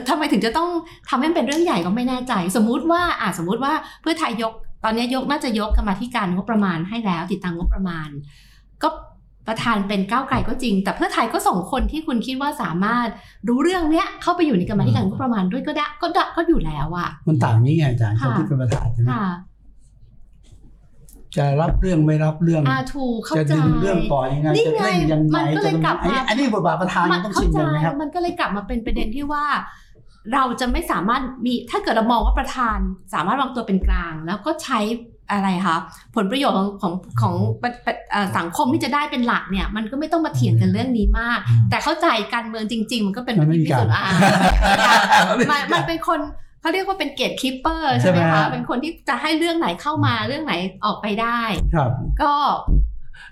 [0.09, 0.69] ทำไมถึงจะต้อง
[1.09, 3.73] ทำให้มันเป็นเรื่องใหญ่ก็ไม่แน่ใจ สมมุติว่าอะสมมุติว่า
[4.03, 4.53] เพื่อไทยยก
[4.85, 8.09] ตอนนี้ยกน่าจะยกกรรมาธิการงบประมาณให้แล้ว ติดตามงบประมาณ
[8.83, 8.89] ก็
[9.49, 13.09] ประธานเป็นก้าวไกลก็จริง แต่เพื่อไทยก็ส่งคนที่คุณคิดว่าสามารถ
[13.49, 19.27] รู้เรื่องเนี้ยเข้าไปอยู่ในกรรมาธิการงบประมาณด้วยก็ได้ก็ได้ก็อยู่แล้วอะมันต่างนี้ไงอาจารย์ค่ะคนที่เป็นประธานใช่ไหมค่ะ
[21.37, 29.45] จะรับเรื่องไม่รับเรื่องอ่าถูกเข้าจะใจดึงเรื่องต่อยังไงนี่จะไงเล่นยังไงมันก็เลยจะกลับมาไอ้อันนี้บทบาทประธานมัมันต้องเข้าชินใจกันไหมครับมันก็เลยกลับมาเป็นประเด็นที่ว่า
[30.33, 32.79] เราจะไม่สามารถมีถ้าเกิดเรามองว่าประธาน
[33.15, 34.79] สามารถวางตัวเป็นกลาง แล้วก็ใช้
[35.31, 35.77] อะไรคะ
[36.17, 44.13] ผลประโยชน์ของของของประประเอ่อสังคมที่จะได้เป็นหลักเนี่ย มันก็ไม่ต้องมาเถียงกันเรื่องนี้มากอืมแต่เข้าใจการเมืองจริง ๆ มันก็เป็นมันไม่มีพิสูจน์การ
[44.83, 44.95] อ่า
[45.51, 46.21] มันมันเป็นคน
[46.61, 51.41] เขาเรียกว่าเป็นเกตคิปเปอร์ใช่ไหมใช่ไหมคะฮะเป็นคนที่จะให้เรื่องไหนเข้ามาเรื่องไหนออกไปได้
[51.75, 51.91] ครับ
[52.23, 52.33] ก็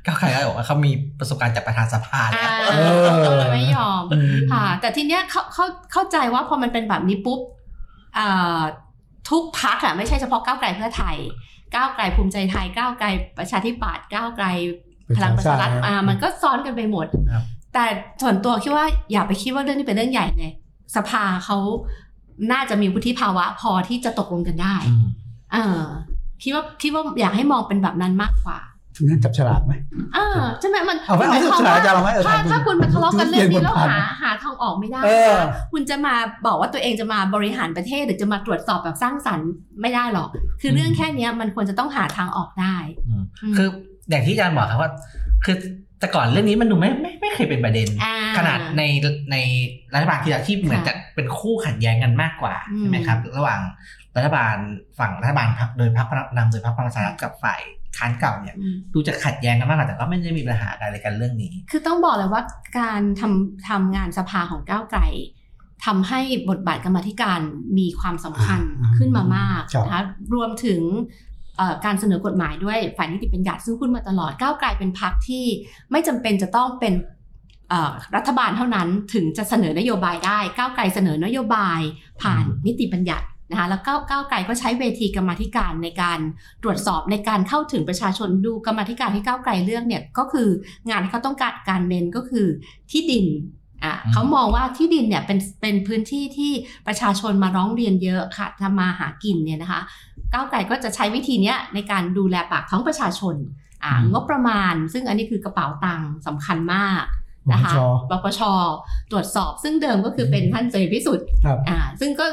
[0.06, 7.40] ก้าวไกลก็บอกว่าเขามีประสบการณ์จากประธานสภาแล้อ่าวเออก็เลยไม่ยอมอืมค่ะ แต่ทีเนี้ยเขาเขาเข้าใจว่าพอมันเป็นแบบนี้ปุ๊บ
[8.18, 8.60] อ่า
[9.30, 11.16] ทุกพักอะไม่ใช่เฉพาะก้าวไกลเพื่อไทย
[11.74, 13.08] ก้าวไกลภูมิใจไทยก้าวไกล
[13.38, 14.46] ประชาธิปัตย์ก้าวไกล
[15.16, 17.84] พลังประชารัฐอ่ามันก็ซ้อนกันไปหมดครับแต่
[18.22, 20.52] ส่วนตัวคิดว่าอย่าไปคิดว่าเรื่องนี้เป็นเรื่องใหญ่เลย
[20.96, 21.58] สภาเขา
[22.52, 25.04] น่าจะมีวุฒิภาวะพอที่จะตกลงกันได้อืม
[25.52, 25.82] เออ
[26.42, 28.69] คิดว่าคิดว่าอยากให้มองเป็นแบบนั้นมากกว่าถึงนั้น
[29.24, 29.72] จับฉลากไหม
[30.16, 30.26] อ่า
[30.60, 36.14] ใช่ไหมมันเอาไว้เอาหมยจับควมฉลากว่าจะเอาไหมเออถ้าถามดูถ้าคุณมาทะเลาะกันเรื่องนี้แล้วเปลี่ยนบทบาทหาหาทางออกไม่ได้เออนะคุณจะมา
[36.46, 40.28] บอกว่าตัวเองจะมาบริหารประเทศหรือจะมาตรวจสอบแบบสร้างสรรค์ไม่ได้หรอก
[40.62, 42.76] คือเรื่องแค่เนี้ยมันควรจะต้องหาทางออกได้
[43.06, 43.68] อืมอืมคือ
[44.10, 44.90] อย่างที่อาจารย์บอกครับว่า
[45.44, 45.56] คือ
[46.00, 48.82] แต่ก่อนเรื่องนี้มันดูไม่ไม่ไม่เคยเป็นประเด็นอ่าขนาดใน
[49.32, 49.36] ใน
[49.94, 53.60] รัฐบาลที่แล้วที่เหมือนค่ะจะเป็นคู่ขัดแย้งกันมากกว่าอืมใช่ไหมครับ ระหว่าง
[54.16, 54.56] รัฐบาล
[54.98, 57.60] ฝั่งรัฐบาลพรรคโดยพรรคนำโดยพรรคพลังประชารัฐกับฝ่าย
[57.96, 62.42] ค้านเก่าเนี่ยอืมดูจะขัดแย้งกันมากกว่าแต่ก็ไม่ได้มีปัญหาอะไรกันเรื่องนี้ คือต้องบอกเลยว่า
[62.78, 65.02] การทำทำงานสภาของก้าวไกล
[65.86, 66.20] ทำให้
[66.50, 67.40] บทบาทกรรมาธิการ
[67.78, 70.02] มีความสำคัญอ่าขึ้นมามากครับนะคะ
[70.34, 70.80] รวมถึง
[71.56, 75.44] เอ่อการเสนอกฎหมายด้วยฝ่ายนิติบัญญัติซึ่งพูดมาตลอดก้าวไกลเป็นพรรคที่
[75.90, 76.94] ไม่จำเป็นจะต้องเป็น
[77.68, 81.80] เอ่อรัฐบาลเท่านั้นถึงจะเสนอนโยบายได้ ก้าวไกลเสนอนโยบาย
[82.22, 86.18] ผ่านนิติบัญญัติ นะคะแล้วก้าวก้าวไกลก็ใช้เวทีกรรมาธิการในการ
[86.62, 90.48] ตรวจสอบในการเข้าถึงประชาชนดูกรรมาธิการที่ก้าวไกลเลือกเนี่ยก็คือ
[90.88, 92.46] งานที่เขาต้องการการเน้นก็คือ
[92.90, 93.26] ที่ดิน
[93.84, 96.52] อะอืมเขามองว่าที่ดินเนี่ยเป็นเป็นพื้นที่ที่
[96.86, 99.80] ประชาชนมาร้องเรียนเยอะค่ะทำมาหากินเนี่ยนะคะ
[100.32, 103.36] ก้าวไกลก็จะใช้วิธีเนี้ยในการดูแลปากท้องประชาชน
[103.84, 107.04] อ่างบประมาณ ซึ่งอันนี้คือกระเป๋าตังค์สำคัญมาก
[107.52, 107.72] นะคะ
[108.10, 108.40] ปปชปปช
[109.10, 112.26] ตรวจสอบซึ่งเดิมก็คือเป็นท่านเสรีพิสุทธิ์ครับอ่าซึ่งก็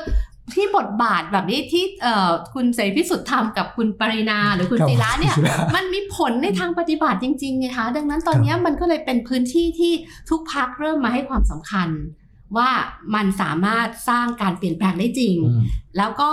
[0.55, 9.93] ที่บทบาทแบบนี้ที่เอ่อคุณเสรีพิสุทธิ์ทำกับคุณปรินาหรือคุณครับศิระเนี่ยศิระมันมีผลในทางปฏิบัติจริงๆไงคะดังนั้นตอนเนี้ยมันก็เลยเป็นพื้นที่ที่
[10.29, 11.89] ทุกพักเริ่มมาให้ความสำคัญ
[12.57, 12.69] ว่า
[13.15, 15.61] มันสามารถสร้างการเปลี่ยนแปลงได้จริงอืม
[15.97, 16.29] แล้วก็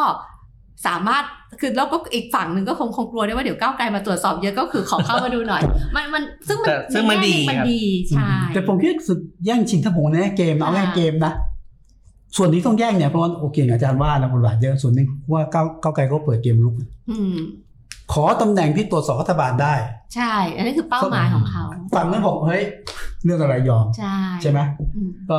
[0.86, 1.24] สามารถ
[1.60, 5.62] คือแล้วก็อีกฝั่งหนึ่งก็คงคงกลัวด้วยว่าเดี๋ยวก้าวไกลมาตรวจสอบเยอะก็คือขอเข้ามาดูหน่อย
[5.96, 11.32] มันมันซึ่งมันแต่ซึ่งมันดีใแง่หงมันครับดีใช่แต่ผมคิดสึกแย่งชิงถ้าผมในเกมเอาแง่อ่าเกมนะ
[12.36, 16.74] ส่วนนี้ต้องแย่งเนี่ยเพราะว่าโอเคอาจารย์ว่านะบทบาทเยอะส่วนหนึงว่าก้าวก้าวไกลก็เปิดเกมลุก
[17.10, 17.36] อืม
[18.12, 19.74] ขอตำแหน่งที่ตรวจสอบรัฐบาลได้
[20.14, 21.62] ใช่ อันนี้คือเป้าหมายของเขา
[21.94, 22.62] ฝั่งนั้นบอกเฮ้ย
[23.24, 24.60] เรื่องอะไรยอมใช่ใช่ไหม
[24.96, 25.38] อืมก็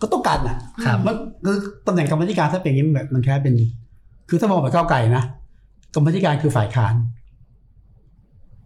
[0.00, 1.56] ก็ต้องการน่ะครับมันคือ
[1.86, 3.54] ตำแหน่งกรรมธิการถ้าเป็นอย่างนี้มันแบบมันแค่เป็น
[4.28, 5.24] คือถ้ามองแบบก้าวไกลนะ
[5.94, 6.94] กรรมธิการคือฝ่ายค้าน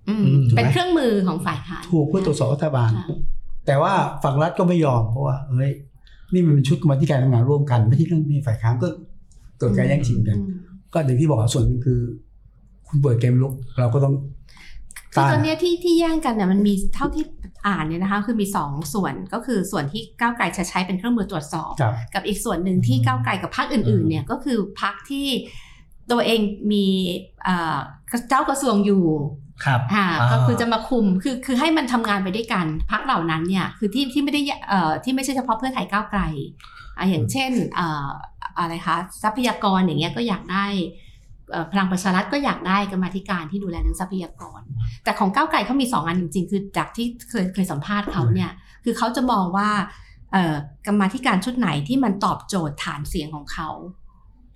[0.09, 3.07] อืมอืมถูกไหมเป็นเครื่องมือของฝ่ายค้านถูกเพื่อตรวจสอบรัฐบาลค่ะ
[3.67, 5.71] แต่ว่าฝั่งรัฐก็ไม่ยอมเพราะว่าเฮ้ย
[6.33, 8.89] นี่มันเป็นชุดกรรมธิการทำงานร่วมกัน ไม่ใช่เรื่องมีฝ่ายค้านก็
[9.59, 10.59] เกิดการแย่งชิงกันอืม
[10.93, 12.01] ก็อย่างที่บอกอะส่วนหนึงคือ
[12.89, 14.15] คุณเปิดเกมลุกเราก็ต้อง
[15.13, 17.25] คือต้านตอนเนี้ยที่ที่แย่งกันเนี่ยมันมีเท่าที่
[17.67, 25.27] อ่านเนี่ยนะคะคือมีสองส่วนก็คือส่วนที่ก้าวไกลจะใช้เป็นเครื่องมือตรวจสอบครับกับอีกส่วนหนึ่งที่ก้าวไกลกับพรรคอื่นๆเนี่ยก็คือพรรคที่
[26.11, 26.41] ตัวเอง
[26.73, 26.87] มี
[27.45, 27.77] เอ่อ
[28.29, 29.05] เจ้ากระทรวงอยู่
[29.65, 36.21] ครับอ่าอ่าก็คือจะมาคุมคือคือให้มันทำงานไปด้วยกันพรรคเหล่านั้นเนี่ยคือที่ที่ไม่ได้เอ่อที่ไม่ใช่เฉพาะเพื่อไทยก้าวไกล
[36.99, 38.09] อ่าอย่างเช่นเอ่อ
[38.59, 40.67] อะไรคะทรัพยากรอย่างเงี้ยก็อยากได้
[41.51, 44.61] เอ่อพลังประชารัฐก็อยากได้กรรมาธิการที่ดูแลเรื่องทรัพยากร
[45.05, 48.51] แต่ของก้าวไกลเขามีสองอันจริง ๆ คือจากที่เคยเคยสัมภาษณ์เขาเนี่ย
[48.85, 49.71] คือเขาจะมองว่า
[50.33, 50.55] เอ่อ
[50.87, 53.69] กรรมาธิการชุดไหนที่มันตอบโจทย์ฐานเสียงของเขา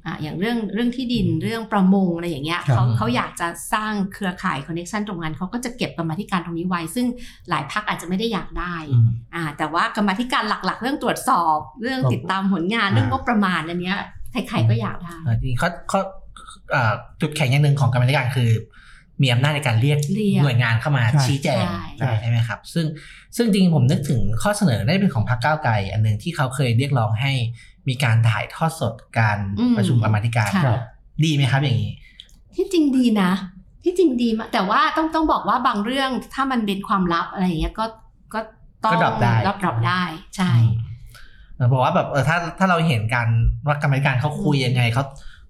[0.08, 7.06] อะอย่างเรื่องเรื่องที่ดินเรื่องประมงอะไรอย่างเงี้ยครับเขาเขาอยากจะสร้างเครือข่ายคอนเน t ชันตรงนั้นเขาก็จะเก็บกรรมาธิการตรงนี้ไว้ ซึ่ง
[7.48, 13.96] หลายพักอาจจะไม่ได้อยากได้อืมอ่าแต่ว่ากรรมาธิการหลักๆ เรื่องตรวจสอบ เรื่องติดตามผลงานอ่าเรื่องงบประมาณอันเนี้ย
[14.32, 16.00] ใครๆก็อยากได้เออจริงๆเขาเขา
[16.70, 18.50] เอ่อจุดแข็งอย่างหนึ่งของกรรมธิการคือ
[19.22, 22.86] มีอำนาจในการเรียกเรียกหน่วยงานเข้ามาใช่ชี้แจงใช่ได้ใช่ไหมครับ ซึ่ง
[23.36, 27.32] ซึ่งจริงๆผมนึกถึงข้อเสนอได้เป็นของพรรคก้าวไกลอันหนึ่งที่เขาเคยเรียกร้องให้
[27.88, 30.80] มีการถ่ายทอดสดการอืมประชุมกรรมาธิการค่ะครับ
[31.24, 31.92] ดีไหมครับอย่างนี้
[32.54, 33.30] ที่จริงดีนะ
[33.84, 37.84] ที่จริงดีมากแต่ว่าต้องต้องบอกว่าบางเรื่องถ้ามันเป็นความลับอะไรอย่างเงี้ยก็
[38.34, 38.40] ก็
[38.84, 40.02] ต้องก็ drop ได้รับรับได้
[40.36, 40.52] ใช่
[41.56, 43.28] เออเพราะว่าแบบเออถ้าถ้าเราเห็นการ
[43.66, 45.04] ว่ากรรมธิการเขาคุยยังไงเขา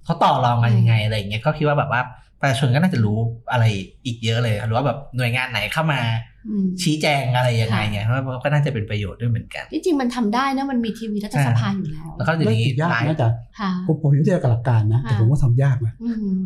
[0.05, 2.03] เขาต่อรองกันยังไงอะไรอย่างเงี้ยก็คิดว่าแบบว่า
[2.41, 3.19] ประชาชนก็น่าจะรู้
[3.53, 3.65] อะไร
[4.07, 6.01] อีกเยอะเลย หรือว่าแบบหน่วยงานไหนเข้ามา
[6.49, 13.29] อืมชี้แจงอะไรยังไงเนี่ยเพราะว่าก็น่าจะเป็นประโยชน์ด้วยเหมือนกันที่จริงมันทำได้นะมันมีทีวีรัฐสภาอยู่แล้ว แล้วก็เดี๋ยวนี้ยากไลนะฟ์แต่
[13.61, 16.37] ค่ะผมผมยังเจอกับหลักการนะ แต่ค่ะผมว่าทำยากนะอืม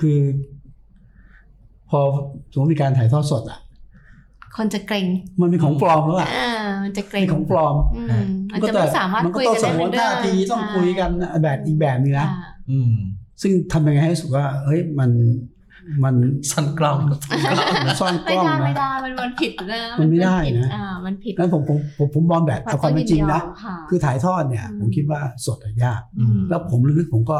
[0.00, 0.18] คือ
[1.90, 2.00] พอ
[2.52, 3.58] สมมติมีการถ่ายทอดสดอะ
[4.56, 5.06] คนจะเกรง
[5.40, 6.50] มันเป็นของปลอมแล้วอะอ่า
[6.82, 11.10] มันจะเกรเป็งนของปลอมอืมมันจะไม่สามารถมันก็คุยต้องกันสได้งเหวมือนนเดิท่ามทีต้องใช่คุยกัน
[11.42, 12.94] แบบอีกแบบนึงนะค่ะอืม
[13.40, 15.10] ซึ่งทำยังไงให้รู้สึกว่าเฮ้ยมัน
[16.04, 16.14] มัน
[16.50, 16.98] ซ่อนกล้อง
[17.84, 27.38] มันซ่อนกไม่ล้องได้ไม่นะได้มันมันผิดนะมันไม่ได้ผินะอ่ามันผิดงั้นผมผมผมผมมองแบบเอาความเป็นจริงนะยิยอมค่ะคือถ่ายทอดเนี่ยอืมผมคิดว่าสดอะยากอืมแล้วผมลึกๆผมก็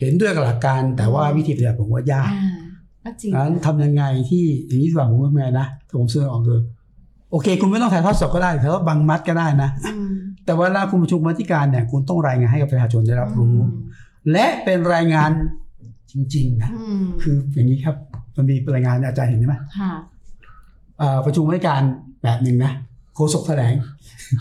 [0.00, 2.58] เห็นด้วยกับหลักการ แต่ว่าวิธีปฏิบัติผมว่ายากอ่า
[3.04, 6.60] ก็จริงงั้นทำยังไงที่อย่างนี้ดีกว่าผมทำไงนะถ้าผมเสนอออกคือ
[7.30, 10.08] โอเค คุณไม่ต้องถ่ายทอดสดก็ได้ถ่ายทอดบางมัดก็ได้นะอืม
[10.44, 13.54] แต่เวลาคุณประชุมกรรมาธิการเนี่ยคุณต้องรายงานให้กับประชาชนได้รับรู้
[14.32, 15.30] และเป็นรายงาน
[16.12, 17.96] จริงๆนะอืมคืออย่างนี้ครับ
[18.36, 19.92] มันมีรายงานอาจารย์เห็นไหมค่ะ
[20.98, 21.82] เอ่อประชุมกรรมาธิการ
[22.22, 22.72] แบบหนึ่งนะ
[23.14, 23.74] โฆษกแถลง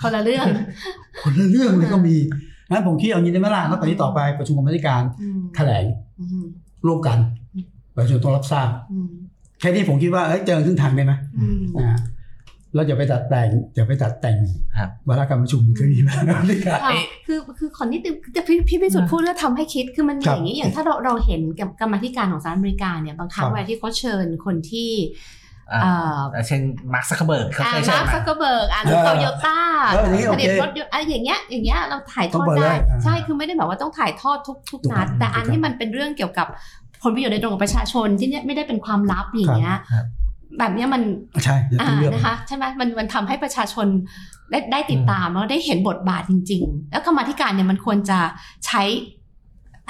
[0.01, 0.45] คนละเรื่อง
[1.21, 2.15] คนละเรื่องเลยก็มี
[2.69, 5.85] งั้นผมคิดเอางี้ได้ไหมล่ะแล้วตอนนี้ต่อไปประชุมกรรมาธิการอืมแถลง
[6.19, 6.45] อืม
[6.87, 7.17] ร่วมกัน
[7.95, 9.09] ประชาชนต้องรับทราบอืม
[9.59, 11.61] แค่นี้ผมคิดว่าเอ้ยเจอครึ่งทางได้ไหมอืม
[12.73, 14.37] นะฮะแล้วอย่าไปตัดแต่งอย่าไปตัดแต่ง
[14.77, 16.91] ครับวาระการประชุมมันเคยมีมาแล้วนี่ครับค่ะ
[17.27, 24.91] คือคือขอนิดนึงแต่พี่พี่พิสุทธิ์พูดแล้วทำให้คิดคือมันมีครับอย่างนี้อย่างถ้าเราเราเห็นกับกรรมาธิการของสหรัฐอเมริกาเนี่ยบางครั้งครับเวลาที่เขาเชิญคนที่
[25.73, 26.61] อ่าเอ่อเช่น
[26.93, 29.59] มาร์คซักเคเบิร์กเขาอ่าเคยใช่มาร์คไหมซักเกอร์เบิร์กอ่าเออโตโยต้า
[29.93, 36.47] เอออย่างนี้โอผเคลิตรถยนต์อะไรอย่างเงี้ยอย่างเงี้ยเราถ่ายทต้อองดเปิดได้เลยอ่าใช่คือไม่ได้แบบว่าต้องถ่ายทอดทุกทุกถูกนัดต้องแต่อันถูกต้องที่มันเป็นเรื่องเกี่ยวกับ
[37.03, 40.05] ผลประโยชน์ในตรงกับประชาชนที่เนี่ยไม่ได้เป็นความลับอย่างเงี้ยครับ
[40.59, 41.01] แบบเนี้ยมัน
[41.43, 43.87] ใช่เดี๋ยวอ่าต้องเลือกนะคะใช่ไหมมันมันทำให้ประชาชน
[44.51, 48.19] ได้ได้ติดตามแล้วได้เห็นบทบาทจริง ๆ แล้วกรรมาธิการเนี่ยมันควรจะ
[48.65, 48.83] ใช้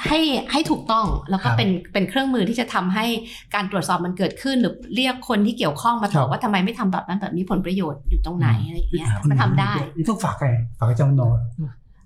[0.06, 0.20] ให้
[0.52, 3.06] ให้ถูกต้องแล้วก็ครับเป็นเป็นเครื่องมือที่จะทำให้
[3.54, 11.22] การตรวจสอบมันเกิดขึ้น หรือเรียกคนที่เกี่ยวข้องมาตอบว่าทำไมไม่ทำแบบนั้นแบบนี้ผลประโยชน์อยู่ตรงไหนอะไรอย่างเงี้ยมันทำได้นี่ต้องฝากใครฝากอาจารย์มโน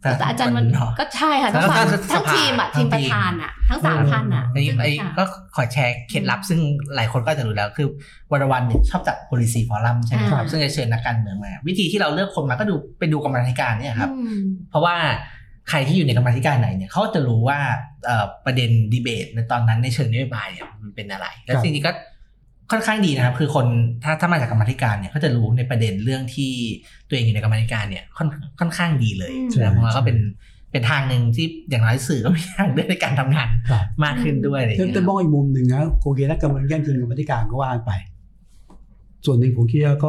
[0.02, 5.24] แต่อาจารย์มันเนาะก็ใช่ค่ะแล้ทั้วงก็สามสภาทั้งทีมอะทั้ทีงมทีมประธานอะทั้งสามท่านอะไอ้ไอ้ค่ะก็
[5.56, 6.60] ขอแชร์เคล็ดลับซึ่ง
[6.94, 7.88] หลายคนก็จะรู้แล้วคือ
[8.32, 14.96] วันวันเนี่ยชอบจัด policy forum ใช่ไหมครับอ่าซึ่งจะเชิญนักการเมืองมา วิธีที่เราเลือกคนมาก็ดูไปดูกรรมาธิการเนี่ยครับอืมเพราะว่า
[15.70, 17.58] ใครที่อยู่ในกรรมาธิการไหนเนี่ยเขาจะรู้ว่า
[18.06, 21.92] เอ่อประเด็นดีเบตในตอนนั้นในเชิงนโยบายเนี่ยมันเป็นอะไร และครับสิ่งนี้ก็
[22.70, 23.66] ค่อนข้างดีนะครับ คือคน
[24.04, 26.52] ถ้าถ้ามาจากกรรมาธิการเนี่ยก็จะรู้ในประเด็นเรื่องที่
[27.08, 28.28] ตัวเองอยู่ในกรรมาธิการเนี่ยค่อน
[28.60, 30.18] ค่อนข้างดีเลยอืมนะเพราะว่าก็เป็น
[30.72, 37.92] เป็นทางหนึ่งที่อย่างน้อยสื่อก็มีทางเลือกในการทำงานครับมากขึ้นด้วยอะไรอย่างแต่เงี้ยแต่มองอีกมุมหนึ่งนะโอเคนักการเมืองแย่งชิงกรรมาธิการก็ว่าไป
[39.26, 40.08] ส่วนหนึ่งผมคิดว่าก็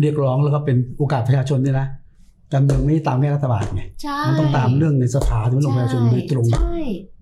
[0.00, 1.86] เรียกร้องแล้วก็เป็นโอกาสประชาชนด้วยนะ
[2.52, 6.78] การเมืองไม่ได้ตามแค่รัฐบาลไงใช่มันต้องตามเรื่องในสภาที่มันลงประชาชนโดยตรงใช่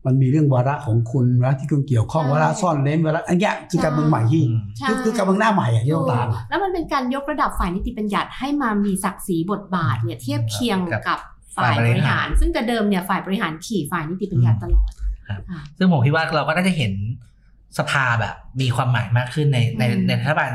[0.06, 11.18] มันมีเรื่องวาระของคุณวาระที่คุณเกี่ยวข้องใช่วาระซ่อนเล้นวาระอันเนี้ยคือการเมืองใหม่ที่อืมใช่คือคือการเมืองหน้าใหม่อะที่ต้องตามถูกแล้วมันเป็นการยกระดับฝ่ายนิติบัญญัติให้มามีศักดิ์ศรีบทบาทเนี่ยเทียบเคียงครับกับ
[11.56, 14.90] ฝ่ายฝ่ายบบริริหาหารรซึ่งแต่เดิมเนี่ยฝ่ายบริหารขี่ฝ่ายนิติบัญญัติตลอด
[15.28, 16.92] ครับค่ะซึ่งผมคิดว่าเราก็น่าจะเห็น
[17.78, 20.52] สภาแบบมีความหมายมากขึ้นในในอืมในรัฐบาล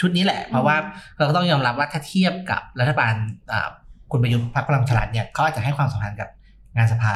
[0.00, 0.76] ชุดนี้แหละ เพราะว่า
[1.16, 3.14] เราก็ต้องยอมรับว่าถ้าเทียบกับรัฐบาล
[3.52, 3.68] อ่า
[4.10, 6.28] คุณประยุทธ์พรรคพลังประชารัฐเนี่ยเขาอาจจะให้ความสำคัญกับ
[6.76, 7.12] งานสภา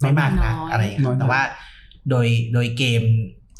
[0.00, 1.40] ไม่มากนะน้อยอะไรอย่างเงี้น้อยยแต่ว่า
[2.10, 3.02] โดยโดยเกม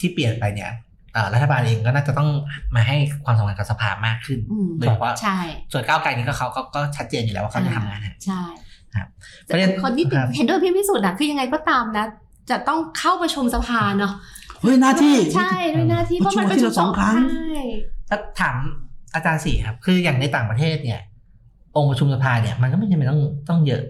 [0.00, 0.70] ที่เปลี่ยนไปเนี่ย
[1.16, 2.28] อ่ารัฐบาลเองก็น่าจะต้อง
[2.74, 5.38] มาให้ความสำคัญกับสภามากขึ้นอืมโดยเฉพาะใช่
[5.72, 8.42] ส่วนก้าวไกลนี่ก็เขาก็ก็ชัดเจนอยู่แล้วว่าเขาจะทำงานให้ใช่
[8.94, 9.08] ครับ
[9.44, 12.06] แต่คนที่ติดครับเห็นด้วยพี่พิสุทธิ์นะคือยังไงก็ตามนะ
[12.50, 14.12] จะต้องเข้าประชุมสภาเนาะ
[14.60, 17.54] เฮ้ยหน้าที่ใช่ด้วยหน้าที่ประชุมเพราะมันที่ละสองครั้งใช่
[18.08, 18.56] ถ้าถาม
[19.14, 21.00] อาจารย์สี่ครับ คืออย่างในต่างประเทศเนี่ย
[21.76, 23.82] องค์ประชุมสภาเนี่ยมันก็ไม่จำเป็นต้องต้องเยอะ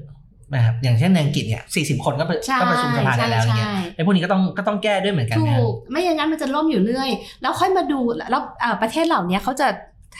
[0.55, 7.11] นะครับอย่างเช่นในอังกฤษเนี่ยสี่สิบคนก็ไปใช่ก็ประชุมสภาได้แล้วอย่างเงี้ยใช่ไอ้พวกนี้ก็ต้องก็ต้องแก้ด้วยเหมือนกันถูนะครับกไม่อย่างนั้นมันจะล่มอยู่เรื่อย
[7.42, 7.99] แล้วค่อยมาดู
[8.31, 9.68] แล้วเอ่อประเทศเหล่านี้เขาจะ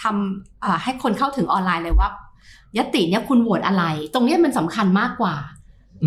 [0.02, 2.09] ทำอ่าให้คนเข้าถึงออนไลน์เลยว่า
[2.79, 5.35] ยติเนี่ยคุณโหวตอะไร ตรงเนี้ยมันสำคัญมากกว่า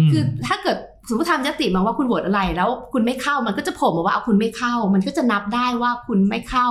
[0.08, 0.78] มคือถ้าเกิด
[1.10, 6.68] สมมติทำยติมาว่าคุณโหวตอะไรแล้วคุณไม่เข้ามันก็จะโผล่มาว่าเอาคุณไม่เข้า มันก็จะนับได้ว่าคุณไม่เข้า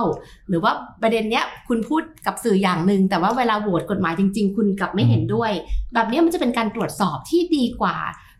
[0.49, 0.71] หรือว่า
[1.01, 5.51] ประเด็นเนี้ยคุณพูดกับสื่ออย่างหนึ่งแต่ว่าเวลาโหวตกฎหมายจริง ๆ คุณกลับไม่เห็นด้วย
[5.93, 7.95] แบบเนี้ยมันจะเป็นการตรวจสอบที่ดีกว่า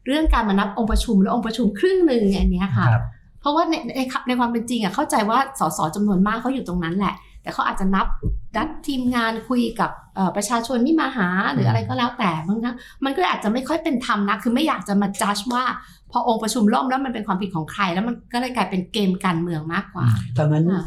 [0.06, 3.04] เรื่องการมานับองค์ประชุมและองค์ประชุมครึ่งหนึ่งอันเนี้ยค่ะครับ
[3.42, 8.08] เพราะว่าในในในความเป็นจริงอะเข้าใจว่าสสจำนวนมากเขาอยู่ตรงนั้นแหละ แต่เขาอาจจะนับ
[8.56, 12.76] ดัดทีมงานคุยกับเอ่อประชาชนที่มาหาหรืออะไรก็แล้วแต่บางครั้ง
[13.06, 15.64] มันก็เลยอาจจะไม่ค่อยเป็นธรรมนะคือไม่อยากจะมาจัดว่า
[16.12, 20.84] พอองค์ประชุมล่มแล้วมันเป็นความผิดของใคร แล้วมันก็เลยกลายเป็นเกมการเมืองมากกว่าดังนั้นค่ะ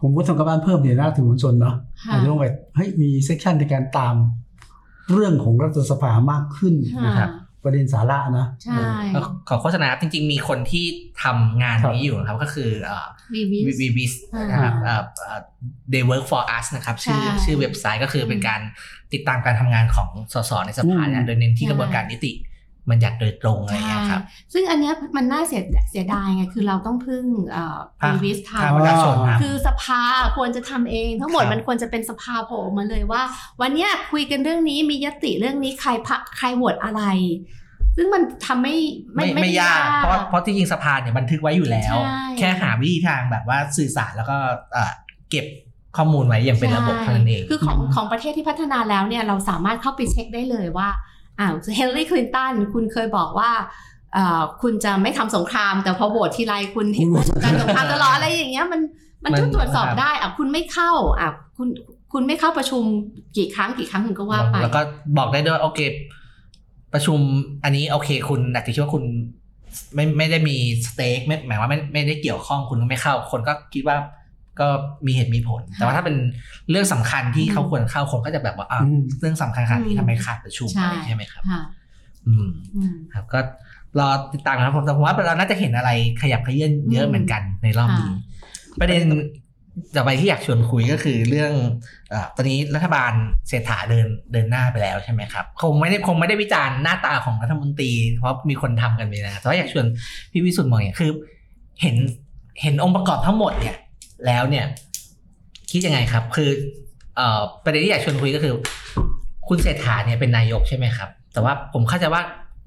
[0.00, 4.14] ผมก็ทำกับบ้านเพิ่มเนี่ยหน้าถึงมวลชนเนาะค่ะอาจจะต้องไปเฮ้ยมีเซกชันในการตาม
[5.12, 8.82] เรื่องของรัฐสภามากขึ้นค่ะนะครับเว ประเด็นสาระนะใช่
[9.14, 10.84] ก็ขอโฆษณาครับจริง ๆ มีคนที่
[11.22, 15.40] ทำงานครับนี้อยู่นะครับก็คือเอ่อวีวิสวีวิสอ่านนะครับเอ่อเอ่อ
[15.92, 18.60] they work for us นะครับ ชื่อใช่ชื่อเว็บไซต์ก็คือเป็นการ
[19.12, 22.32] ติดตามการทำงานของสสในสภาเนี่ยโดยเน้นที่กระบวนการนิติ
[22.92, 30.02] บัญญัติโดยตรงอะไรอย่างเงี้ยครับ ซึ่งอันเนี้ยมันน่าเสียเสียดายไง คือเราต้องพึ่งเอ่อภาควีวิสภาคทำประชาชนครับคือสภา
[30.36, 33.22] ควรจะทำเอง ทั้งหมดครับมันควรจะเป็นสภาโผล่ออกมาเลยว่า
[33.60, 37.02] วันเนี้ยคุยกันเรื่องนี้มียติเรื่องนี้ใครพะใครโหวตอะไร
[37.98, 38.76] ซึ่งมันทำไม่
[39.14, 44.36] ไม่ไม่ไม่ยากเพราะเพราะที่จริงสภาเนี่ยบันทึกไว้อยู่แล้วใช่แค่หาวิธีทางแบบว่าสื่อสารแล้วก็
[44.72, 44.92] เอ่อ
[45.30, 45.46] เก็บ
[45.96, 50.88] ข้อมูลไว้อย่างเป็นระบบเท่านั้นเอง คือของอืมของประเทศที่พัฒนาแล้วเนี่ยเราสามารถเข้าไปเช็คได้เลยว่า
[51.38, 53.50] อ้าวเฮลลี่คลินตันคุณเคยบอกว่า
[54.14, 57.08] เอ่อคุณจะไม่ทำสงคราม แต่พอโหวตทีไรคุณเห็น
[57.44, 58.80] การสงครามตลอดอะไรอย่างเงี้ยมัน
[59.24, 61.68] มันมันก็ตรวจสอบครับได้อะคุณไม่เข้าอะคุณ
[62.12, 62.82] คุณไม่เข้าประชุม
[63.36, 64.80] กี่ครั้งกี่ครั้งคุณก็ว่าไปแล้วก็
[65.18, 65.80] บอกได้ด้วยว่าโอเค
[66.92, 67.18] ประชุม
[67.64, 69.04] อันนี้โอเค คุณอาจจะคิดว่าคุณ
[69.94, 73.96] ไม่ไม่ได้มีสเต็กไม่หมายว่าไม่ไม่ได้เกี่ยวข้องคุณก็ไม่เข้า คนก็คิดว่า
[74.60, 74.68] ก็
[75.06, 76.16] มีเหตุมีผล แต่ว่าถ้าเป็น
[76.70, 81.62] เรื่องสำคัญที่อืมเขาควรเข้าคนก็จะแบบว่าอะอืมเรื่องสำคัญขนาดนี้ทำไมขาดประชุมใช่อะไรใช่ไหมครับค่ะ
[82.26, 82.46] อืม
[82.76, 83.40] อืมครับก็
[83.98, 85.90] รอติดตามนะครับผมแต่ผมว่าเราน่าจะเห็นอะไร
[86.22, 88.18] ขยับขยื่นเยอะเหมือนกันในรอบนี้ค่ะ
[88.80, 89.02] ประเด็น
[89.96, 91.52] ต่อไปที่อยากชวนคุยก็คือเรื่อง
[92.12, 93.12] อตอนนี้รัฐบาล
[93.48, 99.84] เศรษฐาเดินเดินหน้าไปแล้วใช่ไหมครับ คงไม่ได้คงไม่ได้วิจารณ์หน้าตาของรัฐมนตรี เพราะมีคนทำกันไปนะแต่ว่าอยากชวน
[100.32, 101.10] พี่วิสุทธ์มองอย่างคือ
[101.82, 101.96] เห็น
[102.62, 103.76] เห็นองค์ประกอบทั้งหมดเนี่ย
[104.26, 104.66] แล้วเนี่ย
[105.70, 106.50] คิดยังไงครับ คือ
[107.16, 107.20] เอ
[107.64, 108.54] ประเด็นที่อยากชวนคุยก็คือ
[109.48, 112.22] คุณเศรษฐาเนี่ยเป็นนายกใช่ไหมครับ แต่ว่าผมเข้าใจว่า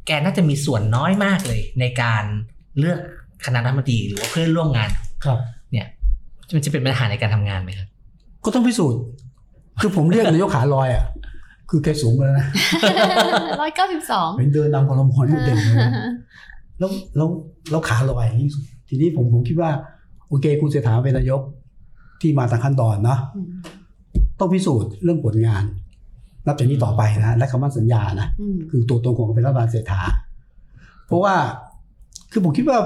[0.07, 2.23] แกน่าจะมีส่วนน้อยมากเลย ในการ
[2.79, 2.99] เลือก
[3.45, 4.89] คณะรัฐมนตรีหรือว่าเพื่อนร่วมงาน
[5.25, 5.39] ครับ
[6.55, 7.87] มันจะเป็นปัญหาในการทำงานไหมครับ
[8.45, 9.01] ก็ต้องพิสูจน์
[9.81, 11.05] คือผมเรียกนายกขาลอยอะ
[11.69, 12.47] คือแกสูงไปแล้วนะ
[13.61, 15.91] ร้อยเก้าสิบสองเป็นเดินนำพลมอนี่เด่นเลยนะ
[16.79, 17.27] แล้วแล้ว
[17.71, 19.69] แล้วขาลอยอย่างนี้สุดทีนี้ผมผมคิดว่า
[20.27, 21.41] โอเคคุณเศรษฐาเป็นนายก
[22.21, 23.19] ที่มาตามขั้นตอนเนาะ
[24.39, 25.63] ต้องพิสูจน์เรื่องผลงาน
[26.45, 30.01] นับจากนี้ต่อไปนะ และคำมั่นสัญญานะอืมคือตัวตนของเป็นรัฐบาลเศรษฐา
[31.07, 31.35] เพราะว่า
[32.31, 32.77] คือผมคิดว่า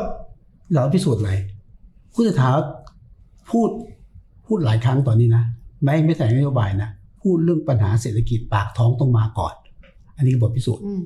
[0.73, 1.31] เราพิสูจน์อะไร
[2.13, 2.49] คุณเศรษฐา
[3.49, 3.69] พูด
[4.45, 5.43] พูดหลายครั้งตอนนี้นะ
[5.83, 6.89] ไม่ไม่แถลงนโยบายนะ
[7.21, 9.53] พูดเรื่องปัญหาเศรษฐกิจปากท้องต้องมาก่อน
[10.17, 11.01] อันนี้คือบทพิสูจน์อืม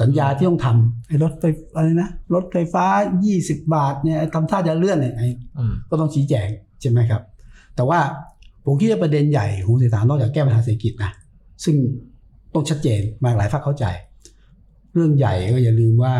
[0.00, 1.44] สัญญาที่ต้องทำไอ้รถไฟ
[1.76, 2.86] อะไรนะรถไฟฟ้า
[3.28, 5.28] 20 บาทเนี่ยทำท่าจะเลื่อนเนี่ยไอ้
[5.58, 6.48] อืมก็ต้องชี้แจง
[6.80, 7.22] ใช่ไหมครับ
[7.76, 8.00] แต่ว่า
[8.64, 11.10] ผมคิดว่าประเด็นใหญ่ของเศรษฐานอกจากแก้ปัญหาเศรษฐกิจนะ
[11.64, 11.76] ซึ่ง
[12.54, 13.86] ต้องชัดเจนมาหลายภาคเข้าใจ
[14.92, 16.14] เรื่องใหญ่ก็อย่าลืมว่า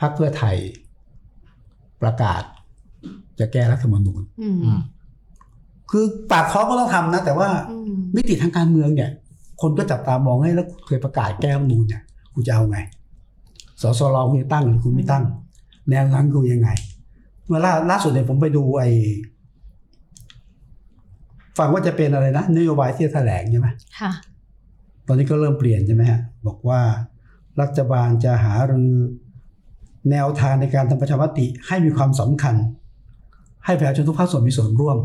[0.00, 0.56] พรรคเพื่อไทย
[2.02, 2.42] ประกาศ
[3.40, 4.80] จะแก้รัฐธรรมนูญอืมอืม
[5.90, 9.10] คือปากท้องก็ต้องทำนะ แต่ว่าอืมมิติทางการเมืองเนี่ย
[9.62, 12.02] คนก็จับตามองให้แล้วเคยประกาศแก้รัฐธรรมนูญเนี่ย
[12.34, 12.78] คุณจะเอาไง
[13.82, 15.24] สสรคุณจะตั้งหรือคุณไม่ตั้ง
[15.90, 16.68] แนวทางคือยังไง
[17.46, 18.88] เมื่อล่าล่าสุดเนี่ยผมไปดูไอ้
[21.58, 23.68] ฟังว่าจะเป็นอะไรนะนโยบายที่จะแถลงใช่ไหม
[24.00, 24.12] ค่ะ
[25.06, 26.80] ตอนนี้ก็เริ่มเปลี่ยนใช่ไหมฮะ บอกว่า
[27.60, 28.92] รัฐบาลจะหารือ
[30.10, 32.54] แนวทางในการทำประชามติให้มีความสำคัญ
[33.66, 34.98] ให้ประชาชนทุกภาคส่วนมีส่วนร่วม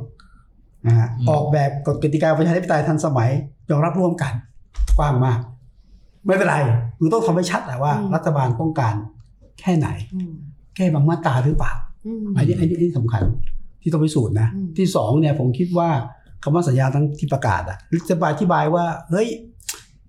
[0.88, 3.30] นะฮะอืมออกแบบกฎกติกาประชาธิปไตยทันสมัย
[3.69, 4.34] ยอมรับร่วมกัน
[4.98, 5.39] กว้างมาก
[6.26, 6.58] ไม่เป็นไร
[6.98, 8.95] คือต้องทำให้ชัดแหละว่าอืมรัฐบาลต้องการ
[9.60, 10.34] แค่ไหนอืม
[10.76, 11.74] แก้บางมาตราหรือเปล่า
[12.06, 13.24] อืมอันนี้อันนี้อันนี้สำคัญ
[13.82, 15.89] ที่ต้องพิสูจน์นะอืมที่สองเนี่ยผมคิดว่า
[16.43, 17.78] คำว่าสัญญาทั้งที่ประกาศอะ
[18.10, 19.28] จะอธิบายว่าเฮ้ย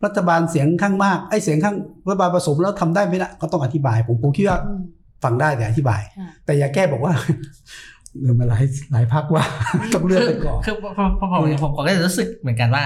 [0.05, 4.83] รัฐบาลเสียงข้างมากไอ้เสียงข้างรัฐบาลผสมแล้วทำได้ไหมนะก็ต้องอธิบาย ผมผมคิดว่าอืม
[5.25, 7.13] ฟังได้แต่อธิบายค่ะแต่อย่าแก้บอกว่า
[8.20, 9.44] เงินมาหลายหลายพักว่า
[9.94, 12.83] ต้องเลือกไปก่อนคือคือพอพอผมผมผมก็จะรู้สึกเหมือนกันว่า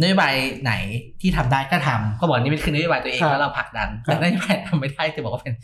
[0.00, 0.72] นโยบายไหน
[1.20, 5.54] ที่ทำได้ก็ทำก็บอกนี่เป็นคือนโยบายตัวเองครับแล้วเราผลักดันครัแต่บนโยบายทำไม่ได้จะบอกว่าเป็น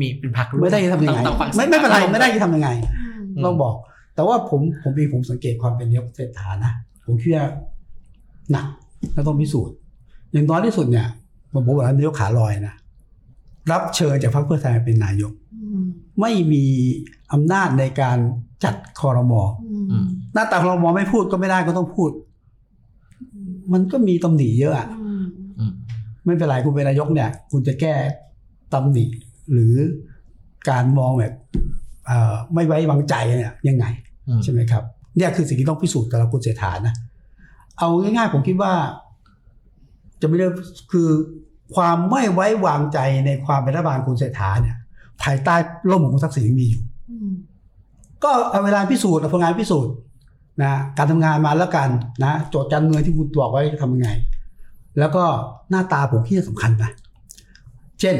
[0.00, 3.74] มีเป็นพรรคร่วไม่ได้จะทำยังไงต้องฟังไม่ไม่เป็นไรไม่ได้จะทำยังไงอืมอืมต้องบอก
[4.14, 6.72] แต่ว่าผมผมเองผมสังเกตความเป็นนายกเศรษฐานะ
[7.06, 7.46] ผมคิดว่า
[8.52, 8.66] หนัก
[9.14, 9.74] และต้องพิสูจน์
[10.32, 11.06] อย่างน้อยที่สุดเนี่ย
[11.52, 12.74] ผมบอกว่านายกขาลอยนะ
[13.70, 15.71] รับเชิญจากพรรคเพื่อไทยเป็นนายกอืม
[16.20, 16.64] ไม่มี
[17.32, 18.18] อำนาจในการ
[18.64, 22.10] จัดคอรมออืมอืมหน้าตาคอรมอไม่พูดก็ไม่ได้ก็ต้องพูด
[23.72, 25.24] มันก็มีตำหนิเยอะอะอืม
[25.58, 25.72] อืม
[26.24, 27.94] ไม่เป็นไรคุณเป็นนายกเนี่ย คุณจะแก้
[28.72, 29.04] ตำหนิ
[29.52, 29.74] หรือ
[30.70, 31.34] การมองแบบ
[32.06, 33.84] เอ่อไม่ไว้วางใจเนี่ยยังไง
[34.28, 34.82] อืมใช่ไหมครับ
[35.16, 36.94] เนี่ยคือสิ่งที่ต้องพิสูจน์กับเราคุณเศรษฐานะ
[37.78, 38.72] เอาง่ายๆผมคิดว่า
[40.20, 40.52] จะไม่เรียก
[40.92, 41.08] คือ
[41.74, 44.76] ความไม่ไว้วางใจในความเป็นรัฐบาลคุณเศรษฐาเนี่ย
[45.24, 45.54] ภายใต้
[45.90, 47.32] ร่มของคุณทักษิณมีอยู่อืม
[48.24, 49.92] ก็เอาเวลาพิสูจน์เอาผลงานพิสูจน์
[50.62, 51.88] นะการทำงานมาแล้วกัน
[52.24, 54.08] นะโจทย์การเมืองที่คุณบอกไว้จะทำยังไง
[54.98, 55.24] แล้วก็
[55.70, 56.90] หน้าตาผมคิดว่าสำคัญนะ
[58.00, 58.16] เช่น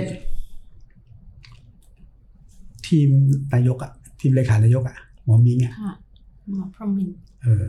[2.86, 3.08] ทีม
[3.54, 5.94] นายกอะทีมเลขานายกอะหมอมิงอะค่ะ
[6.56, 7.64] หมอพรหมินทร์เออ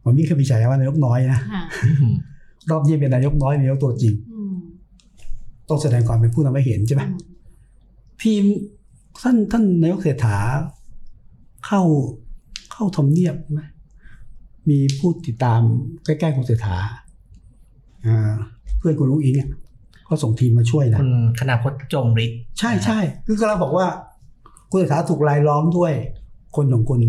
[0.00, 1.62] หมอมิงเคยมีฉายาว่านายกน้อยนะค่ะ
[2.70, 4.54] รอบนี้เป็นนายกน้อยนายกตัวจริงอืม
[5.68, 7.18] ต้องแสดงความเป็นผู้นำให้เห็นใช่ไหมอืม
[8.24, 8.42] ทีม
[9.22, 10.38] ท่านท่านนายกเศรษฐา
[11.66, 11.82] เข้า
[12.72, 13.60] เข้าทำเนียบไหม
[14.70, 15.60] มีผู้ติดตาม
[16.04, 16.76] ใกล้ๆคุณเศรษฐา
[18.06, 18.32] อ่า
[18.78, 19.50] เพื่อนคุณลุงอิงอะ
[20.08, 23.86] ก็ส่งทีมมาช่วยนะคุณคณะพจน์จงฤทธิ์ใช่ใช่คือกำลังบอกว่า
[24.70, 25.92] คุณเศรษฐาถูกรายล้อมด้วย
[26.56, 27.00] คนของคุณ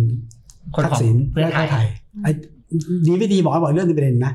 [0.76, 1.86] คนทักของษิณเพื่อและไทไทยยไทย
[2.24, 2.32] ไอ้
[3.08, 4.34] ดีไม่ดีบอกให้บอกเรื่องนี้ประเด็นนะ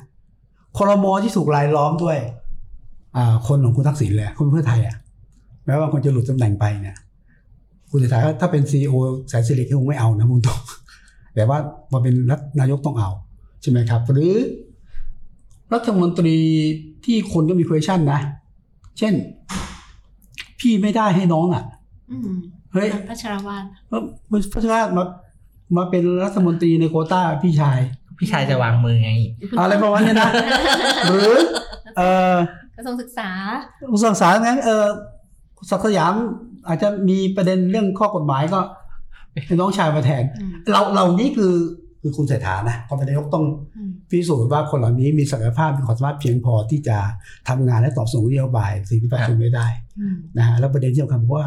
[0.76, 2.18] คอรมอที่ถูกรายล้อมด้วย
[3.16, 6.96] อ่า คนของคุณทักษิณเลยคนเพื่อไทยอะแม้ว่าคนจะหลุดตำแหน่งไปเนี่ย
[7.90, 8.92] คุณเศรษฐาถ้าเป็นซีอ
[9.28, 10.60] แสนสิริก็คงไม่เอานะมุงตรง
[11.34, 11.58] แต่ว่า
[11.92, 13.10] มาเป็นรัฐนายกต้องเอา
[13.62, 14.34] ใช่ไหมครับ หรือ
[15.74, 16.36] รัฐมนตรี
[17.04, 18.20] ที่คนก็มี question นะ
[18.98, 19.14] เช่น
[20.60, 21.64] พี่ไม่ได้ให้น้องอะ
[22.10, 22.30] อืม
[22.72, 25.04] เฮ้ยพัชรวาลเอ้ามันพระราชมา
[25.76, 27.78] มาเป็นรัฐมนตรีในโควต้าพี่ชาย
[28.18, 29.10] พี่ชายจะวางมือไง
[29.58, 30.30] อะไรประมาณนี้นะ
[31.10, 31.32] หรือ
[31.96, 32.02] เอ
[32.34, 32.36] อ
[32.76, 33.30] กระทรวงศึกษา
[33.92, 34.84] อุตสาหกรรมนั้นเออ
[35.70, 36.14] ศักดิ์สยาม
[36.68, 38.60] อาจจะมีประเด็นเรื่องข้อกฎหมายก็
[39.46, 41.54] ให้น้องชายมาแทนอืมเราเรานี่คือ
[42.02, 43.44] คือคุณเศรษฐานะพอเป็นนายกต้อง
[43.76, 46.96] อืมพิสูจน์ว่าคนเหล่านี้มีศักยภาพมีความสามารถเพียงพอที่จะ
[47.48, 49.66] ทำงานและตอบสนองนโยบายสิ่งที่ประชาชนไม่ได้
[50.00, 51.46] อืมนะฮะแล้วประเด็นที่สำคัญว่า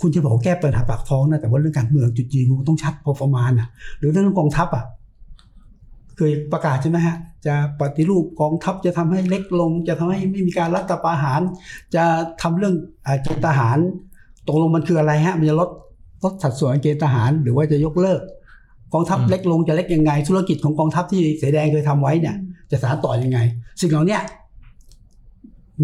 [0.00, 4.84] คุณจะบอกว่าแก้ปัญหาปากท้องนะแต่ว่าเรื่องการเมืองจุดยืนคุณต้องชัดพอประมาณอะ หรือเรื่องกองทัพอะ
[6.16, 11.40] เคยประกาศใช่ไหมฮะ จะปฏิรูปกองทัพจะทำให้เล็กลง จะทำให้ไม่มีการรัฐประหาร
[11.94, 12.04] จะ
[12.42, 12.74] ทำเรื่อง
[13.06, 13.78] อาเกณฑ์ทหาร
[14.48, 15.70] ตกลงมันคืออะไรฮะ มันจะลด
[16.24, 18.20] ลดสัดส่วนเกณฑ์ทหาร หรือว่าจะยกเลิก
[18.94, 22.36] กองทัพอืมเล็กลงจะเล็กยังไง ธุรกิจของกองทัพที่เสแดงเคยทำไว้เนี่ย
[22.70, 23.38] จะสานต่อยังไง
[23.80, 24.22] สิ่งเหล่าเนี้ย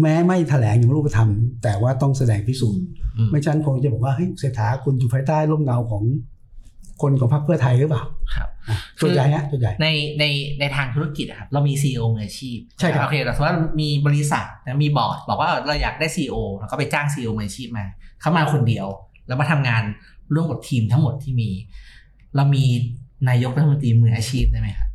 [0.01, 1.29] แม้ไม่แถลงอย่างรูปธรรม
[1.63, 2.83] แต่ว่าต้องแสดงพิสูจน์
[3.17, 6.03] อืมไม่ฉันคงจะบอกว่าเฮ้ยเศรษฐาคุณอยู่ภายใต้ร่มเงาของ
[7.01, 8.03] คนของพรรคเพื่อไทยหรือเปล่า
[8.35, 9.87] ครับอะส่วนใหญ่ฮะส่วนใหญ่ใน
[10.19, 10.25] ใน
[10.59, 17.85] ในทางธุรกิจอะครับเรามี CEO มืออาชีพใช่ครับโอเคแต่สมมติว่ามีบริษัทนะมีบอร์ดบอกว่าเราอยากได้ CEO เราก็ไปจ้าง CEO มืออาชีพมา
[18.21, 18.87] เขามาคนเดียว
[19.27, 19.83] แล้วมาทำงาน
[20.33, 21.49] ร่วมกับทีมทั้งหมดที่มี
[22.35, 22.65] เรามี
[23.29, 24.89] นายกรัฐมนตรีมืออาชีพได้ไหมครับ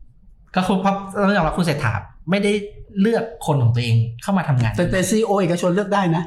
[0.56, 1.94] ก็คือเพราะเราอย่างเราคุณเศรษฐา
[2.30, 2.52] ไม่ได้
[3.00, 6.22] เลือกคนของตัวเองเข้ามาทำงาน แต่แต่ซีโอเอกชนเลือกได้นะ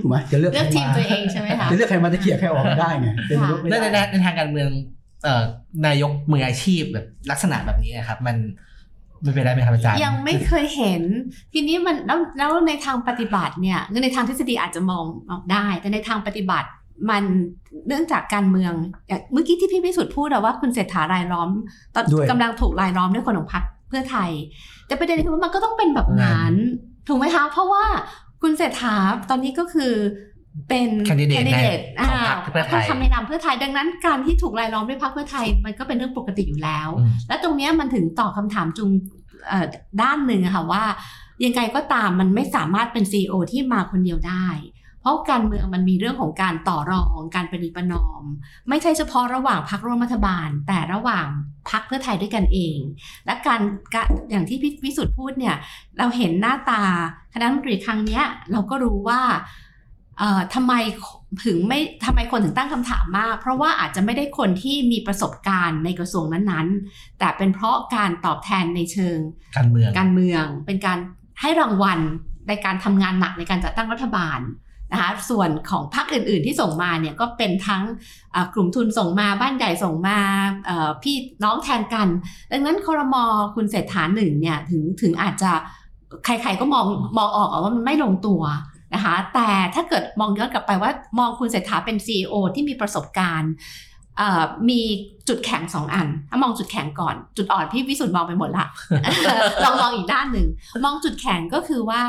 [0.00, 4.68] ถูกไหมจะเลือกเลือกใครทีมตัวเองใช่ไหมคะจะเลือกใครมาจะเขี่ยร์ใครออกไม่ได้ไงเป็นนายกไม่ในในได้ในทางการเมือง
[5.24, 5.42] เอ่อ
[5.86, 8.36] นายกมืออาชีพแบบลักษณะแบบนี้นะครับ มัน
[9.24, 11.02] มันเป็นได้ไหมครับอาจารย์ยังไม่เคยเห็น
[11.52, 16.68] ทีนี้มันแล้วแล้วในทางปฏิบัติเนี่ยคือในทางทฤษฎีอาจจะมองออกได้ แต่ในทางปฏิบัติ
[17.10, 17.22] มัน
[17.88, 18.72] เนื่องจากการเมือง
[19.08, 21.50] อย่างเมื่อกี้ที่พี่พิสุทธิ์พูดอะว่าคุณเศรษฐารายล้อม
[21.94, 24.30] ตอนด้วยกำลังถูกรายล้อมด้วยคนของพรรคเพื่อไทย
[24.86, 26.52] แต่ประเด็นคือว่ามันก็ต้องเป็นแบบนั้น
[27.08, 27.84] ถูกไหมคะ เพราะว่า
[28.42, 28.96] คุณเศรษฐา
[29.30, 29.92] ตอนนี้ก็คือ
[30.68, 38.90] เป็น Candidate ใน candidate ของพรรคเพื่อไทยทำในนามเพื่อไทยดังนั้นการที่ถูกรายล้อมด้วยพรรคเพื่อไทยมันก็เป็นเรื่องปกติอยู่แล้วอืมและตรงเนี้ยมันถึงตอบคำถามจุง
[39.48, 39.66] เอ่อ
[40.02, 40.84] ด้านหนึ่งอะค่ะว่า
[41.44, 44.46] ยังไงก็ตามมันไม่สามารถเป็น CEO ที่มาคนเดียวได้
[45.00, 48.24] เพราะการเมืองมันมีเรื่องของการต่อรองการประนีประนอม
[48.68, 51.26] ไม่ใช่เฉพาะระหว่างพรรคร่วมรัฐบาล แต่ระหว่าง
[51.70, 52.78] พรรคเพื่อไทยด้วยกันเอง
[53.26, 53.60] และการ
[53.94, 55.56] การอย่างที่พี่วิสุทธ์พูดเนี่ย
[55.98, 56.82] เราเห็นหน้าตา
[57.32, 59.20] คณะรัฐมนตรีครั้งเนี้ยเราก็รู้ว่า
[60.18, 60.72] เอ่อทำไม
[61.44, 69.18] ถึงไม่ทำไมคนถึงตั้งคำถามมาก เพราะว่าอาจจะไม่ได้คนที่มีประสบการณ์ในกระทรวงนั้นๆ แต่เป็นเพราะการตอบแทนในเชิง
[69.56, 70.98] การเมืองการเมือง เป็นการ
[71.40, 72.00] ให้รางวัล
[72.48, 74.40] ในการทำงานหนักในการจัดตั้งรัฐบาล
[74.92, 77.82] นะคะส่วนของพรรคอื่น ๆ ที่ส่งมาเนี่ยก็เป็นทั้ง
[78.54, 80.18] กลุ่มทุนส่งมาบ้านใหญ่ส่งมา
[81.02, 82.08] พี่น้องแทนกัน
[82.52, 83.24] ดังนั้นคอรมอ
[83.54, 85.52] คุณเศรษฐาหนึ่งเนี่ยถึงถึงอาจจะ
[86.24, 86.86] ใครๆก็มอง
[87.18, 88.42] มองออกว่ามันไม่ลงตัว
[88.94, 93.52] นะคะแต่ถ้าเกิดมองย้อนกลับไปว่ามองคุณเศรษฐาเป็น CEO ที่มีประสบการณ์
[94.68, 94.80] มี
[95.28, 98.66] จุดแข็งสองอันถ้ามองจุดแข็งก่อน จุดอ่อนพี่วิสุทธ์มองไปหมดละ
[99.64, 100.46] ลองมองอีกด้านหนึ่ง
[100.84, 102.02] มองจุดแข็งก็คือว่า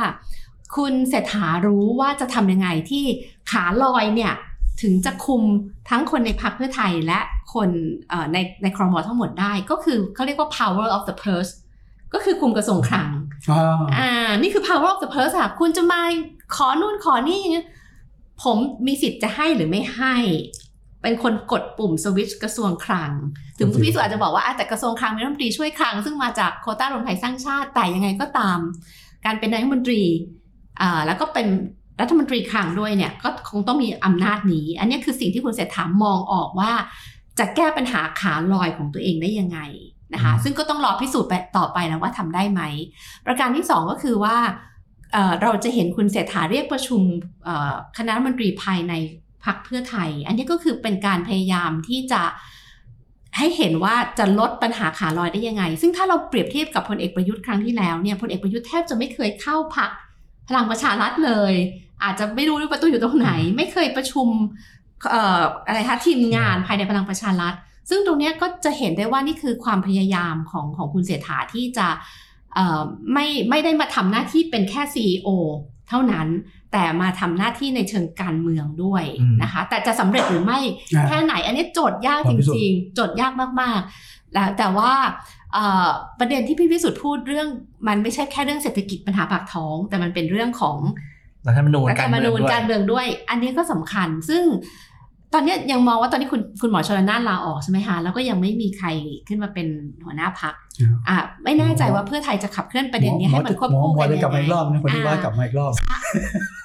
[0.76, 3.06] คุณเศรษฐารู้ว่าจะทำยังไงที่
[3.52, 4.34] ขาลอยเนี่ย
[4.82, 5.44] ถึงจะคุม
[5.90, 7.20] ทั้งคนในพรรคเพื่อไทยและ
[7.54, 7.70] คน
[8.10, 11.52] เอ่อในในครมทั้งหมดได้ก็คือเขาเรียกว่า power of the purse
[12.14, 13.10] ก็คือคุมกระทรวงคลัง
[13.52, 14.12] อ่าอ่า
[14.42, 16.02] นี่คือ power of the purse ค่ะ คุณจะมา
[16.56, 17.68] ขอนู่นขอนี่อย่างเงี้ย
[18.44, 18.58] ผม
[18.88, 20.16] มีสิทธิ์จะให้หรือไม่ให้
[21.02, 23.12] เป็นคนกดปุ่มสวิตช์กระทรวงคลัง
[23.58, 28.60] ถึงพี่สุอาจจะบอกว่าอะแต่กระทรวงคลังเป็นรัฐมนตรีช่วยคลัง ซึ่งมาจากโควต้ารวมไทยสร้างชาติแต่ยังไงก็ตาม
[29.26, 30.41] การเป็นนายกรัฐมนตรีอ่า
[31.06, 31.48] แล้วก็เป็น
[32.02, 36.72] รัฐมนตรีคลังด้วยเนี่ยก็คงต้องมีอำนาจนี้ อันนี้คือสิ่งที่คุณเศรษฐามองออกว่า
[37.40, 39.60] จะแก้ปัญหาขาลอยของตัวเองได้ยังไง
[40.14, 42.62] นะคะอืมซึ่งก็ต้องรอพิสูจน์ไปต่อไปนะว่าทำได้ไหม
[43.26, 44.38] ประการที่สองก็คือว่า
[45.14, 47.02] เอ่อเราจะเห็นคุณเศรษฐาเรียกประชุม
[47.44, 48.94] เอ่อคณะรัฐมนตรีภายใน
[49.46, 52.22] พรรคเพื่อไทย อันนี้ก็คือเป็นการพยายามที่จะ
[53.38, 59.92] ให้เห็นว่าจะลดปัญหาขาลอยได้ยังไง ซึ่งถ้าเราเปรียบเทียบกับพลเอกประยุทธ์ครั้งที่แล้วเนี่ยพลเอกประยุทธ์แทบจะไม่เคยเข้าพัก
[60.50, 61.54] พลังประชารัฐเลย
[62.04, 64.28] อาจจะไม่รู้ว่าประตูอยู่ตรงไหน ไม่เคยประชุม
[65.12, 67.54] เอ่ออะไรคะทีมงานภายในพลังประชารัฐ
[67.90, 71.88] ซึ่งตรงเนี้ยก็จะเห็นได้ว่านี่คือความพยายามของของคุณเศรษฐาที่จะ
[72.54, 72.82] เอ่อ
[73.14, 75.30] ไม่ไม่ได้มาทำหน้าที่เป็นแค่ CEO
[75.90, 76.28] เท่านั้น
[76.72, 80.60] แต่มาทำหน้าที่ในเชิงการเมืองด้วยอืมนะคะ แต่จะสำเร็จหรือไม่
[80.94, 83.32] อ่าแค่ไหน อันนี้โจทย์ยากควาจมพิสูจน์ริง ๆ โจทย์ยาก
[83.62, 85.41] มากๆ แล้วแต่ว่าเอ่อ
[86.20, 87.48] ประเด็นที่พี่พิสุทธิ์พูดเรื่อง
[87.88, 90.78] มันไม่ใช่แค่เรื่องเศรษฐกิจปัญหาปากท้อง แต่มันเป็นเรื่องของ
[91.48, 94.44] รัฐธรรมนูญรัฐกาธรรรมเมืองนูญด้วยการเมืองด้วย อันนี้ก็สำคัญ ซึ่ง
[95.34, 98.88] ตอนเนี้ยยังมองว่าตอนนี้คุณคุณหมอชลนานลาออกใช่ไหมคะแล้วก็ยังไม่มีใคร
[99.28, 99.68] ขึ้นมาเป็น
[100.06, 105.72] หัวหน้าพักครับอะไม่แน่ใจว่าเพื่อไทยจะขับเคลื่อนประเด็นนี้ให้มันควบคู่หมอกันจะกลับมาอีกรอบยังไงนะคนที่ว่ากลับมาอีกรอบ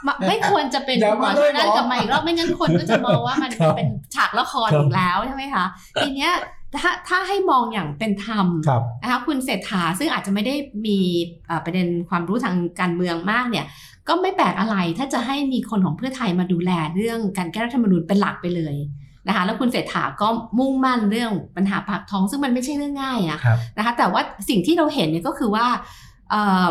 [0.07, 5.65] มะไม่ควรจะเป็นอย่าคุณหมอมาชเลลยนานหมอกลับมาอีกรอบไม่งั้นคนก็จะมองว่ามันครับเป็นฉากละครครับอีกแล้วใช่ไหมคะ
[6.01, 6.33] ทีเนี้ย
[6.83, 10.55] ถ้าถ้าให้มองอย่างเป็นธรรมครับนะคะคุณเศรษฐาซึ่งอาจจะไม่ได้
[10.87, 10.99] มี
[11.47, 13.67] เอ่อประเด็นความรู้ทางการเมืองมากเนี่ย
[14.09, 18.77] ก็ไม่แปลกอะไรถ้าจะให้มีคนของเพื่อไทยมาดูแลเรื่องการแก้รัฐธรรมนูญเป็นหลักไปเลย
[19.29, 25.67] นะคะแล้วคุณเศรษฐาก็มุ่งมั่นเรื่องปัญหาปากท้อง ซึ่งมันไม่ใช่เรื่องง่ายอะครับนะคะแต่ว่าสิ่งที่เราเห็นเนี่ยก็คือว่า
[26.31, 26.67] เอ่อ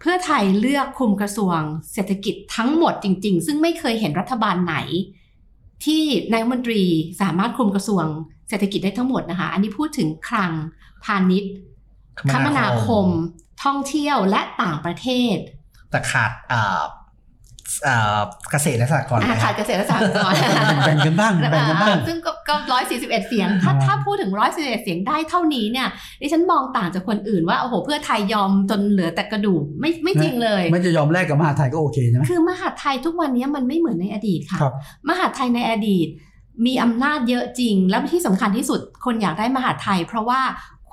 [0.00, 1.58] เพื่อไทยเลือกคุมกระทรวง
[1.92, 4.76] เศรษฐกิจทั้งหมดจริง ๆ ซึ่งไม่เคยเห็นรัฐบาลไหน
[5.84, 6.82] ที่นายกรัฐมนตรี
[7.22, 8.04] สามารถคุมกระทรวง
[8.52, 10.52] เศรษฐกิจได้ทั้งหมดนะคะ อันนี้พูดถึงคลัง
[11.04, 11.52] พาณิชย์
[12.32, 13.06] คมนาคม
[13.64, 15.36] ท่องเที่ยวและต่างประเทศ
[15.90, 16.82] แต่ขาดเอ่อ
[17.84, 20.36] เอ่อเกษตรและสหกรณ์อ่านะคขารัดบเกษตรและสหกรณ์
[20.86, 25.88] แบ่งกันบ้างแบ่งกันบ้าง ซึ่งก็ก็ร้อยสี่สิบเอ็ดเสียง ถ้าอ่าถ้าพูดถึงร้อยสี่สิบเอ็ดเสียงได้เท่านี้เนี่ย
[26.20, 34.74] ดิฉันมองต่างจากคนอื่นว่า โอ้โห เพื่อไทยยอมจนเหลือแต่กระดูกไม่ไม่จริงเลย ไม่จะยอมแลกกับมหาไทยก็โอเคใช่ไหมคือมหาดไทยทุกวันนี้มันไม่เหมือนในอดีตค่ะครับ
[35.08, 36.08] มหาดไทยในอดีต
[36.66, 40.40] มีอำนาจเยอะจริง แล้วที่สำคัญที่สุดคนอยากได้มหาดไทย เพราะว่า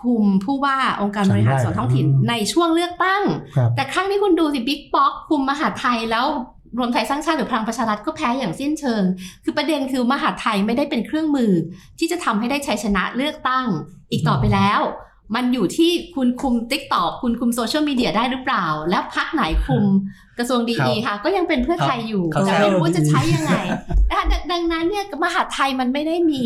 [0.01, 3.23] คุมผู้ว่าองค์การบริหารส่วนท้องถิ่นอืมในช่วงเลือกตั้ง
[3.55, 6.25] ครับแต่ครั้งนี้คุณดูสิบิ๊กป๊อกคุมมหาดไทยแล้ว
[6.77, 9.03] รวมไทยสร้างชาติหรือพลังประชารัฐก็แพ้อย่างสิ้นเชิง
[9.43, 11.51] คือประเด็นคือมหาดไทยไม่ได้เป็นเครื่องมือ
[11.99, 13.65] ที่จะทำให้ได้ชัยชนะเลือกตั้ง
[14.11, 14.81] อีกต่อไปแล้ว
[15.35, 19.83] มันอยู่ที่คุณคุม TikTok คุณคุมโซเชียลมีเดียได้หรือเปล่า แล้วพรรคไหนคุม
[20.37, 23.53] กระทรวงดีครับค่ะ ก็ยังเป็นเพื่อไทยอยู่เขาแต่แซวไม่รู้ว่าจะใช้ยังไง
[24.09, 26.43] นะคะดังดังนั้นเนี่ยมหาดไทยมันไม่ได้มี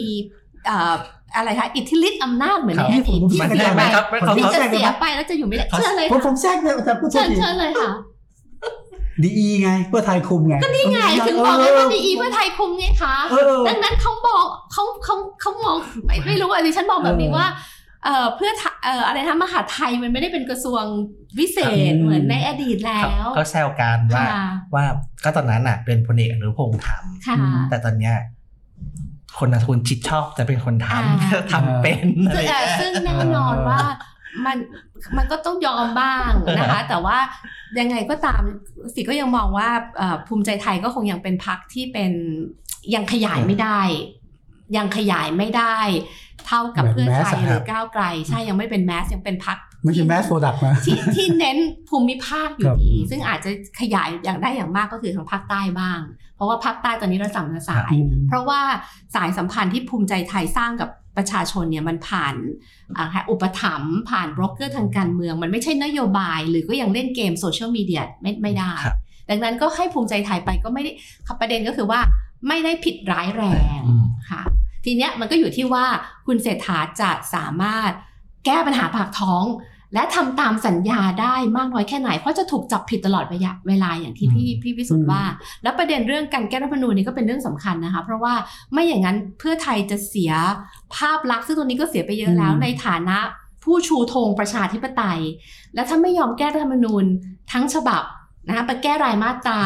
[0.66, 0.94] เอ่อ
[1.36, 7.92] อะไรคะอิทธิฤทธิ์อำนาจเหมือนในอดีตที่มันเสีได้ยไหไปมครับเขาที่เขาจะเสียไปแล้วจะอยู่ไม่ได้เชิญเลยผมค่ะผมแทรกเนี่ยอาจารย์พูดโทเชิษญทีเชิญเลยค่ะ
[9.26, 17.48] ดีไงเพื่อไทยคุมไงก็นี่ไงถึงบอกเลยว่าดีเพื่อไทยคุมไงคะเออดังนั้นเขาบอกเขาเขาเขามองไม่ไม่รู้อะดิฉันมองแบบนี้เออว่า
[18.04, 20.84] เอ่อเพื่อไทยเอ่ออะไรนะมหาดไทยมันไม่ได้เป็นกระทรวง
[21.40, 21.60] วิเศ
[21.92, 24.46] ษอืมเหมือนในอดีตแล้เขาวเขาแซวกันว่าค่ะ
[24.76, 24.86] ว่า
[25.24, 26.88] ก็ตอนนั้นน่ะ เป็นพลเอกอนุพงษ์ท
[27.28, 28.16] ค่ะำแต่ตอนเนี้ย
[29.40, 33.80] คนนะทุนชิดชอบจะเป็นคนทอ่าำทำเป็นอะไรซึ่งอย่างเอ่อเงี้ยซึ่งแน่นอนว่า
[34.46, 34.58] มัน
[35.18, 37.18] มันก็ต้องยอมบ้างนะคะ แต่ว่า
[37.80, 38.42] ยังไงก็ตาม
[38.94, 42.12] สิก็ยังมองว่าเอ่อภูมิใจไทยก็คงยังเป็นพรรคที่เป็น
[42.96, 43.82] ยังขยายไม่ได้
[44.78, 45.78] ยังขยายไม่ได้
[46.48, 51.58] เท่ากับแบบเพื่อไทยแมสอะหรือก้าวไกล ใช่ยังไม่เป็น mass ยังเป็นพรรคไม่ใช่ mass product นะที่ที่เน้น
[51.90, 56.00] ภูมิภาคอคยู่รับดี ซึ่งอาจจะขยายอย่างได้อย่างมากก็คือทางภาคใต้บ้าง
[56.36, 58.62] เพราะว่าภาคใต้ตอนนี้เราสัมสายอืมเพราะว่า
[59.16, 62.36] สายสัมพันธ์ที่ภูมิใจไทยสร้างกับประชาชนเนี่ยมันผ่าน
[62.98, 68.98] อ่าอุปถัมภ์ผ่านบล็อกเกอร์ทางการเมือง มันไม่ใช่นโยบาย หรือก็ยังเล่นเกมโซเชียลมีเดียไม่ไม่ได้ครับ
[69.30, 70.92] ดังนั้นก็ให้ภูมิใจไทยไปก็ไม่ได้
[71.40, 72.00] ประเด็นก็คือว่า
[72.48, 73.44] ไม่ได้ผิดร้ายแร
[73.80, 74.42] งอืมค่ะ
[74.86, 75.86] ทีเนี้ยมันก็อยู่ที่ว่า
[76.28, 77.92] คุณเศรษฐาจะสามารถ
[78.46, 79.46] แก้ปัญหาปากท้อง
[79.94, 85.24] และทำตามสัญญาได้มากน้อยแค่ไหน เพราะจะถูกจับผิดตลอดเวลาเวลาอย่างที่พี่พี่พิสุทธิ์ว่า
[85.64, 88.34] แล้วประเด็นเรื่องการแก้รัฐธรรมนูญนี่ก็เป็นเรื่องสำคัญนะคะ เพราะว่า
[88.72, 90.32] ไม่อย่างนั้นเพื่อไทยจะเสีย
[90.96, 93.18] ภาพลักษณ์ซึ่งตัวนี้ก็เสียไปเยอะแล้วอืมในฐานะ
[93.64, 95.22] ผู้ชูธงประชาธิปไตย
[95.74, 97.06] และถ้าไม่ยอมแก้รัฐธรรมนูญ
[97.52, 98.04] ทั้งฉบับ
[98.48, 99.62] นะคะไปแก้รายมาตรา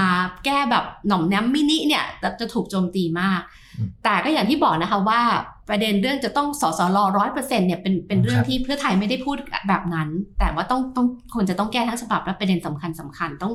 [0.45, 3.66] แก้แบบหน่อมแนมมินิเนี่ยจะจะถูกโจมตีมากอืม
[4.03, 5.21] แต่ก็อย่างที่บอกนะคะว่า
[5.69, 9.35] ประเด็นเรื่องจะต้องสสรร้อยเปอร์เซ็นต์เนี่ยเป็นเป็นเรื่องครับที่เพื่อไทยไม่ได้พูด
[9.69, 10.09] แบบนั้น
[10.39, 13.53] แต่ว่าต้องต้องควรจะต้องแก้ทั้งฉบับและประเด็นสำคัญสำคัญต้อง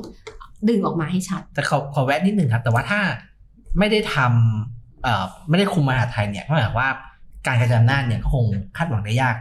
[0.69, 2.99] ดึงออกมาให้ชัด แต่ขอขอแวะนิดหนึ่งครับ แต่ว่าถ้า
[3.79, 6.89] ไม่ได้ทำเอ่อไม่ได้คุมมหาดไทยเนี่ยก็หมายความว่า
[7.47, 8.45] การกระจายอำนาจเนี่ยก็คง
[8.77, 9.35] คาดหวังได้ยาก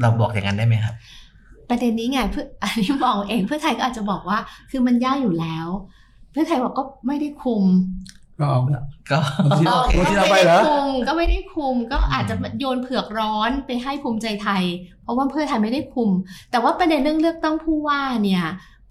[0.00, 0.94] เราบอกอย่างนั้นได้ไหมครับ
[1.68, 4.38] ประเด็นนี้ไงเพื่ออันนี้มองเองเพื่อไทยก็อาจจะบอกว่า
[4.70, 5.66] คือมันยากอยู่แล้ว
[6.32, 7.62] เพื่อไทยบอกก็ไม่ได้คุม
[8.38, 8.60] ก็เอา
[9.10, 14.62] ก็บางทีเออบางทีก็เราไปไม่เหรได้อคุมก็ไม่ได้คุมก็อาจจะโยนเผือกร้อนไปให้ภูมิใจไทย
[15.02, 16.10] เพราะว่าเพื่อไทยไม่ได้คุม
[16.50, 18.44] แต่ว่าประเด็นเรื่องเลือกตั้งผู้ว่าเนี่ย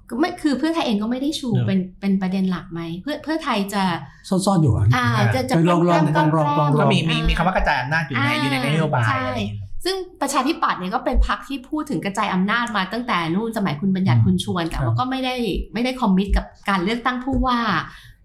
[0.09, 3.83] ก็ไม่คือเพื่อไทยเองก็ไม่ได้ชูเออเป็นเป็นประเด็นหลักไหมเพื่อเพื่อไทยจะ
[4.29, 15.35] ซ่อนๆอยู่อะอ่าจะจะเออลองลองแกล้มลองลองลองแล้ก็มีมีอ่มีคำว่ากระจายอำนาจอยู่ในอ่าอยู่ในนโยบายใช่อะไรอย่างเงี้ยซึ่งประชาธิปัตย์เนี่ยก็เป็นพรรคที่พูดถึงกระจายอำนาจมาตั้งแต่นู่นสมัยคุณบัญญัติอืมคุณชวนแต่ครับว่าก็ไม่ได้
[15.73, 17.59] ไม่ได้คอมมิตกับการเลือกตั้งผู้ว่า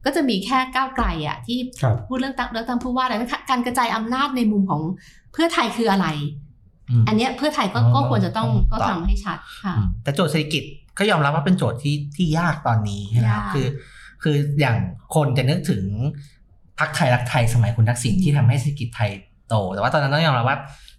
[0.08, 4.82] ก็จะมีแค่ก้าวไกลอะที่ครับพูดเรื่องตั้งเลือกตั้งผู้ว่าแต่ว่าการกระจายอำนาจในมุมของ
[5.32, 6.06] เพื่อไทยคืออะไร
[7.00, 10.62] มอันเนี้ยเพื่อไทยก็อ๋อก็ควรจะต้องต้องก็ทำให้ชัดค่ะอืมแต่โจทย์เศรษฐกิจ
[10.98, 13.66] ก็ยอมรับว่าเป็นโจทย์ที่ที่ยากตอนนี้ใช่ไหมครับยากคือ
[14.22, 14.76] คืออย่าง
[15.14, 15.84] คนจะนึกถึง
[16.78, 19.10] พรรคไทยรักไทยสมัยคุณทักษิณอืมที่ทำให้เศรษฐกิจไทย
[19.48, 20.58] โต แต่ว่าตอนนั้นต้องยอมรับว่า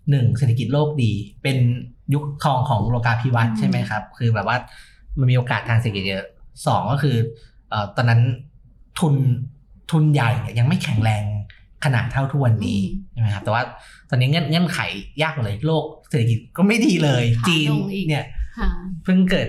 [0.10, 1.12] หนึ่งเศรษฐกิจโลกดี
[1.43, 1.57] เป็น
[2.14, 4.57] ยุคทองของโลกาภิวัตน์ใช่ไหมครับ คือแบบว่า
[5.20, 6.26] มันมีโอกาสทางเศรษฐกิจเยอะ
[6.68, 7.16] สองก็คือ
[7.70, 8.22] เอ่อตอนนั้น
[8.99, 9.15] ทุน
[9.91, 11.23] ทุนใหญ่เนี่ยยังไม่แข็งแรง
[11.83, 13.63] ขนาดเท่าทุกวันนี้อืมใช่ไหมครับแต่ว่า
[14.09, 14.79] ตอนนี้เงื่อนเงื่อนไข
[15.21, 18.25] ยากกว่าเลยโลกเศรษฐกิจก็ไม่ดีเลยขาจีนลงอีกเนี่ย
[18.57, 18.69] ค่ะ
[19.03, 19.47] เพิ่งเกิด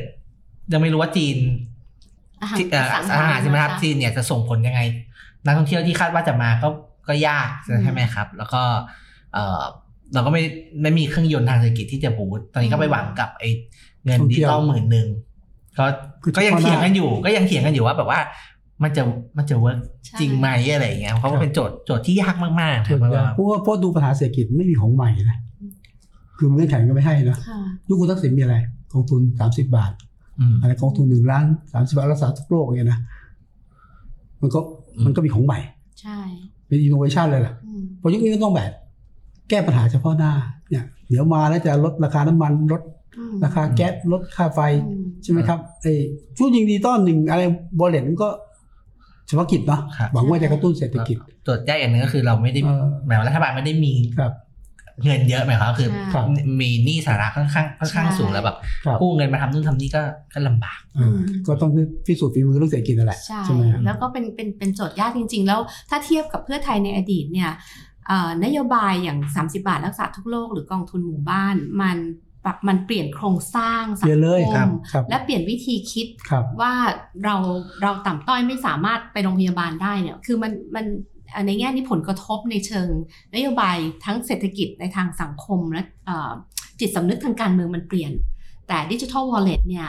[0.72, 1.36] ยังไม่รู้ว่าจีน
[2.42, 4.80] อาหารที่เอ่อสังอาหารใช่ไหมครับนะะจีนเนี่ยจะส่งผลยังไง
[5.44, 6.68] นักท่องเที่ยวที่คาดว่าจะมาก็
[7.09, 8.62] ก็ยากอืมใช่ไหมครับ แล้วก็
[9.32, 9.62] เออ
[10.14, 10.42] เราก็ไม่
[10.82, 13.48] ไม่มีเครื่องยนต์ทางเศรษฐกิจที่จะบูตตอนนี้ก็ไปหวังกับไอ้
[14.05, 15.09] เงินท่องดิเที่จิยวตอลหมื่นหนึ่ง
[15.78, 15.84] ก็
[16.22, 18.20] คือก็ยังเฉพาะหน้าเถียงกันอยู่ ก็ยังเถียงกันอยู่ว่าแบบว่า
[18.83, 19.03] มันจะ
[19.37, 25.39] มันจะเวิร์กใช่จริงไหมอะไรอย่างเงี้ยเพราะว่าเป็นโจทย์โจทย์ที่ยากมากๆคส่รัวบนใหญ่เพราะว่าเพราะดูปัญหาเศรษฐกิจไม่มีของใหม่นะ
[26.37, 28.57] คือเงื่อนไขก็ไม่ให้นะค่ะยุคคุณทักษิณมีอะไร
[28.93, 29.93] กองทุน30บาท
[30.39, 32.99] อืมอะไรกองทุนหนึ่งล้านสามสิบาทรักษาทุกโรคเนี่ยนะ
[34.41, 34.61] มันก็
[34.97, 35.59] อืมมันก็มีของใหม่
[36.01, 36.20] ใช่
[36.66, 38.72] เป็นอินโนเวชันเลยแหละอืมเพราะยุคนี้ก็ต้องแบบ
[39.49, 40.33] แก้ปัญหาเฉพาะหน้า
[40.70, 42.83] เนี่ยเดี๋ยวมาแล้วจะลดราคาน้ำมันลด
[43.18, 45.93] อืมราคาแก๊สลดค่าไฟอืมใช่ไหมครับไอ้
[46.37, 47.43] ช่วงยิงดีต้อนหนึ่งอะไร
[47.78, 48.28] บอลเลนก็
[49.31, 54.33] เฉพาะกิจเนาะครับหวังว่าจะกระตุ้นเศรษฐกิจโจทย์ยากอย่างหนึงก็คือเราไม่ได้เออหมายว่ารัฐบาลไม่ได้มีครับ
[55.05, 56.24] เงินเยอะหมายความว่าคือใช่ครับ
[56.61, 60.03] มีหนี้สาธารณะค่อนข้างค่อนข้างใช่สูงแล้วแบบครับกู้เงินมาทำนู่นทำนี่ก็
[60.35, 61.16] ก็ลำบากเออ
[61.47, 61.70] ก็ต้อง
[62.07, 65.61] พิสูจน์ฝีมือเรื่องเศรษฐกิจนั่นแหละใช่ใช่ไหมครับแล้วก็เป็นเป็นเป็นโจทย์ยากจริง ๆ แล้ว
[65.91, 67.51] ถ้าเทียบกับเพื่อไทยในอดีตเนี่ย
[68.07, 71.99] เอ่อนโยบายอย่าง 30 บาทรักษาทุกโรคหรือกองทุนหมู่บ้านมัน
[72.45, 76.72] ปรับมันเปลี่ยนโครงสร้างสัเปลี่ยนเลยคครับมครับและเปลี่ยนวิธีคิดครับว่า
[77.24, 77.36] เรา
[77.82, 80.86] เราต่ำต้อยไม่สามารถไปโรงพยาบาลได้เนี่ย คือมันมัน
[81.32, 82.88] เอ่อในแง่นี้ผลกระทบในเชิง
[83.34, 86.30] นโยบายทั้งเศรษฐกิจในทางสังคมและเอ่อ
[86.80, 88.12] จิตสำนึกทางการเมืองมันเปลี่ยน
[88.68, 89.88] แต่ดิจิทัลวอลเล็ตเนี่ย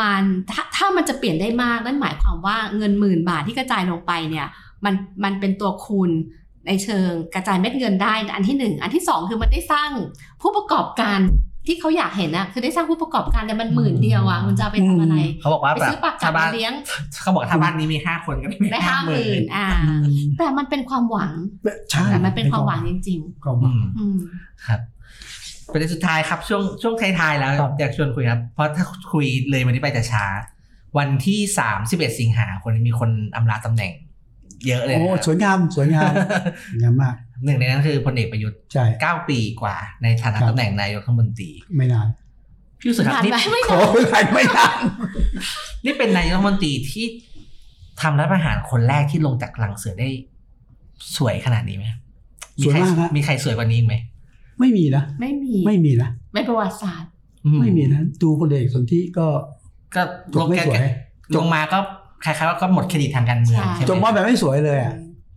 [0.00, 4.46] มันถ้าถ้ามันจะเปลี่ยนได้มากนั่นหมายความว่าเงินหมื่นบาทที่กระจายลงไปเนี่ย
[4.84, 4.94] มัน
[5.24, 6.10] มันเป็นตัวคูณ
[6.66, 9.90] ในเชิงกระจายเม็ดเงินได้อันที่หนึ่งอันที่สองคือมันได้สร้าง
[10.42, 11.20] ผู้ประกอบการ
[11.66, 16.72] ที่เขาอยากเห็นอะคือได้สร้างผู้ประกอบการแต่มันหมื่นเดียวอะมันจะเอาไปทำอะไร เขาบอกว่าไปแบบซื้อปากกาถ้าบ้านมาเลี้ยง
[17.20, 19.66] เขาบอกถ้าบ้านนี้มีห้าคนก็ได้ห้าหมื่นอ่า
[20.38, 21.32] แต่มันเป็นความหวัง
[21.90, 24.18] ใช่แต่มันเป็นความหวังจริงความหวัอืงมๆอืม
[24.66, 24.80] ครับ
[25.72, 30.24] ประเด็นสุดท้ายครับช่วงช่วงท้ายๆแล้วครับอยากชวนคุยครับ เพราะถ้าคุยเลยวันนี้ไปแต่ช้า
[30.98, 33.92] วันที่สามสิบเอ็ดสิงหาคนมีคนอำลาตำแหน่ง
[34.66, 36.12] เยอะเลยโอ้นะครับสวยงามสวยงาม
[36.70, 42.08] สวยงามมากหนึ่งในนั้นคือพลเอกประยุทธ์ใช่เก้าปีกว่า ในฐานะครับตำแหน่งนายกรัฐมนตรี ไม่นาน
[42.78, 43.78] พี่รู้สึกครับนานนี่ไหมไม่โอ้
[44.12, 44.76] นานยไม่นาน
[45.84, 47.06] นี่เป็นนายกรัฐมนตรีที่
[48.02, 50.08] ทำรัฐประหารคนแรกที่ลงจากหลังเสือได้
[51.16, 51.86] สวยขนาดนี้ไหม
[52.58, 53.96] มีสวยใครมากนะมีใครสวยกว่านี้อีกไหม
[54.60, 57.10] ไม่มีนะไม่มีไม่มีนะไม่ประวัติศาสตร์
[57.46, 59.26] อืไม่มีนะดูพลเอกสนธิก็
[59.94, 60.02] ก็
[60.34, 60.78] จบไม่แกสวย
[61.36, 61.78] ลงมาก็
[62.24, 64.94] คล้ายๆว่าก็หมดเครดิตทางการเมืองใช่ใช่ไหมจบมาแบบไม่สวยเลยอะ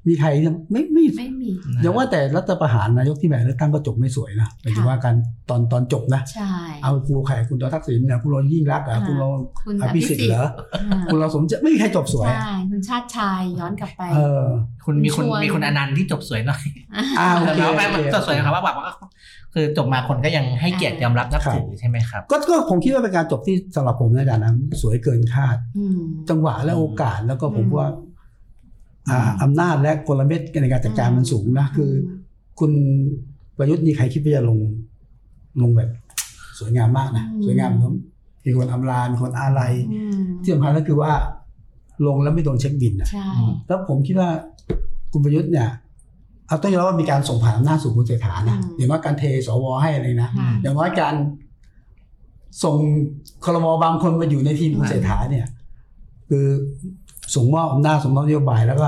[0.07, 1.49] มีใครยังไม่ไม่ไม่มี
[1.81, 5.15] อย่าว่าแต่รัฐประหารนายกที่แบบเลือกตั้งก็จบไม่สวยนะหมายถึงว่าการ
[5.49, 6.51] ตอนตอนจบนะใช่
[6.83, 9.29] เอาคุณแขกคุณตอทักษิณเนี่ยคุณรอยิ่งรักษณ์อะอ่าคุณรอ
[9.65, 10.45] คุณอภิสิทธิ์เหรอ
[10.91, 14.43] อ่าคุณรอสมเจไม่มีใครจบสวยใช่คุณชาติชายย้อนกลับไปเออ
[14.85, 16.61] คุณมีคุณชวนมีคุณอนันต์ที่จบสวยหน่อย
[17.19, 18.89] อ้าวโอเคแล้วแม่โอเคจบสวยนะครับว่าแบบว่า
[19.53, 25.99] คือจบมาคนก็ยังให้เกียรติยอมรับนับถือใช่ไหมครับก็ก็ผมคิดว่าเป็นการจบที่สำหรับผมนะอาจารย์นะสวยเกินคาดอืม
[26.29, 27.87] จังหวะและโอกาสแล้วก็ผมอืมว่า
[29.09, 31.91] อ่าอำนาจและกลเม็ดในการจัดการมันสูงนะคือ
[32.59, 32.71] คุณ
[33.57, 34.59] ประยุทธ์นี่ใครคิดว่าจะลง
[35.61, 35.89] ลงแบบ
[36.59, 37.93] สวยงามมากนะสวยงามทั้ง
[38.45, 41.11] มีคนอำลามีคนอาลัยอืมที่สำคัญก็คือว่า
[42.07, 43.27] ลงแล้วไม่โดนเช็คบินนะใช่
[43.67, 44.29] แล้วผมคิดว่า
[45.11, 45.67] คุณประยุทธ์เนี่ย
[46.47, 51.15] เอาต้องยอมรับว่ามีการส่งผ่านอำนาจสู่คุณเศรษฐานะอย่างว่าการเทสวให้อะไรนะค่ะอย่างน้อยการ
[52.63, 52.77] ส่ง
[53.45, 55.45] คลมบางคนมาอยู่ในทีมคุณเศรษฐาเนี่ย
[56.29, 56.45] คือ
[57.35, 58.87] ส่งมอบอำนาจส่งมอบนโยบายแล้วก็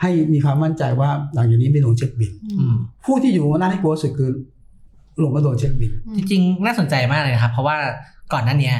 [0.00, 4.30] ให้มีความมั่นใจว่าหลังจากนี้ไม่โดนเช็คบินอืมผู้ที่อยู่หน้าที่กลัวสุดคือ
[5.22, 7.76] ลงก็โดนเช็คบินจริงๆ น่าสนใจมากเลยนะครับเพราะว่า
[8.32, 8.76] ก่อนหน้าเนี้ย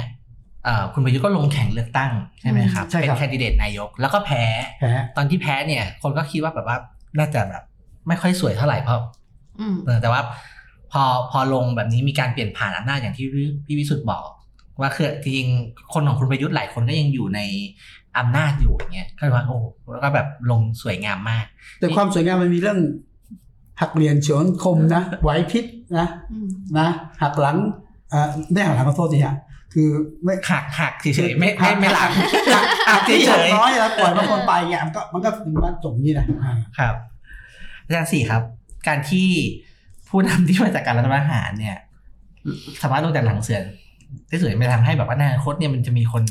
[0.64, 4.45] เอ่อคุณประยุทธ์ก็ลงแข่งเลือกตั้งใช่ไหมครับใช่เป็ครันบแคนดิเดตนายก แล้วก็แพ้
[4.78, 6.76] แพ้ ตอนที่แพ้เนี่ย คนก็คิดว่าแบบว่า
[7.18, 7.62] น่าจะแบบ
[8.08, 9.00] ไม่ค่อยสวยเท่าไหร่เพราะ
[9.60, 10.20] อืมเออแต่ว่า
[10.92, 14.24] พอพอลงแบบนี้มีการเปลี่ยนผ่านอำนาจอย่างที่พี่พี่วิสุทธ์บอก
[14.80, 17.40] ว่าคือจริงๆคนของคุณประยุทธ์หลายคนก็ยังอยู่ใน
[18.18, 19.56] อำนาจอยู่อย่างเงี้ยก็เลยว่าโอ้
[19.92, 21.44] แล้วก็แบบลงสวยงามมาก
[21.78, 22.78] แต่ความสวยงามมันมีเรื่อง
[23.80, 25.64] หักเหรียญเฉือนคมนะไหวพริบ
[25.98, 26.48] นะอืม
[26.78, 26.88] นะ
[27.22, 27.56] หักหลัง
[28.12, 29.36] อ่าได้หักหลังขอโทษทีฮะ
[29.72, 29.88] คือ
[30.24, 32.10] ไม่หักหักเฉยๆไม่ไม่ไม่หลัง
[32.88, 36.94] หักเฉที่หักยน้อยแล้วปล่อยบางคนไปเงี้ยมันก็มันก็ถึงบ้านจบนี่นะอ่าๆครับ
[37.84, 38.42] อาจารย์สี่ครับ
[38.88, 39.28] การที่
[40.08, 41.76] ผู้นำที่มาจากการรัฐประหารเนี่ย
[42.82, 43.60] สามารถลงจากหลังเสือ
[44.28, 46.22] ได้สวยไม่ทำให้แบบว่าในอนาคตเนี่ยมันจะมีคน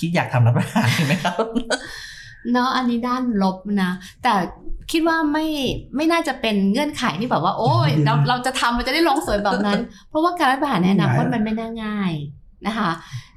[0.00, 1.44] คิดอยากทำรัฐประหารใช่ไหมครับ
[2.52, 3.90] เนาะอันนี้ด้านลบนะ
[4.22, 4.34] แต่
[4.92, 5.46] คิดว่าไม่
[5.96, 12.12] ไม่น่าจะเป็นเงื่อนไขที่แบบว่า โอ้ยเราเราจะทำมันจะได้ลงสวยแบบนั้น เพราะว่าการรัฐประหารในอนาคตมันไม่น่าง่าย
[12.66, 12.90] นะคะ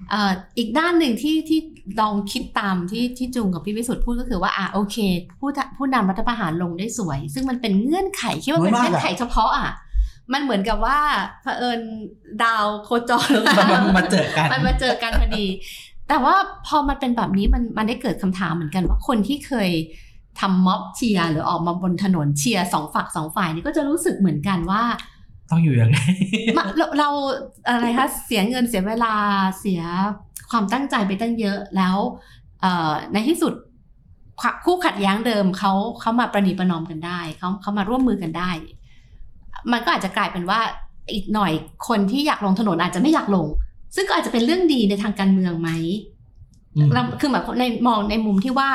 [0.10, 1.60] เอ่ออีกด้านหนึ่งที่ที่
[2.02, 4.98] ลองคิดตามที่ที่จุงกับพี่วิสุทธ์พูดก็คือว่าอะโอเค
[5.40, 9.72] ผู้ทะผู้นำรัฐประหารลงได้สวย ซึ่งมันเป็นเงื่อนไขคิดว่าเป็นเงื่อนไขเฉพาะอะ
[10.34, 11.00] มันเหมือนกับว่า
[11.42, 11.82] เผอิญ
[12.44, 15.46] ดาวโคจรมันมันมาเจอกันมันมาเจอกันพอดี
[16.10, 16.36] แต่ว่า
[16.68, 19.70] พอมันเป็นแบบนี้มันมันได้เกิดคำถามเหมือนกันว่าคนที่เคย
[20.40, 24.84] ทำม็อบเชียร์หรือออกมาบนถนนเชียร์สองฝักสองฝ่ายนี่ก็จะรู้สึกเหมือนกันว่า
[25.54, 26.00] ต้องอยู่ยังไง
[26.58, 27.10] มาเราเรา
[27.68, 29.14] อะไรคะเสียเงินเสียเวลา
[29.60, 29.82] เสีย
[30.52, 31.98] ความตั้งใจไปตั้งเยอะแล้ว
[32.62, 33.54] เอ่อในที่สุด
[34.66, 38.52] คู่ขัดแย้งเดิมเขาเขามาประนีประนอมกันได้เขาเขามาร่วมมือกันได้
[39.72, 40.60] มันก็อาจจะกลายเป็นว่า
[41.14, 41.52] อีกหน่อย
[41.88, 43.48] คนที่อยากลงถนนอาจจะไม่อยากลง
[43.96, 45.70] ซึ่งก็อาจจะเป็นเรื่องดีในทางการเมืองไหม
[46.76, 48.70] อืมเราคือแบบในมองในมุมที่ว่า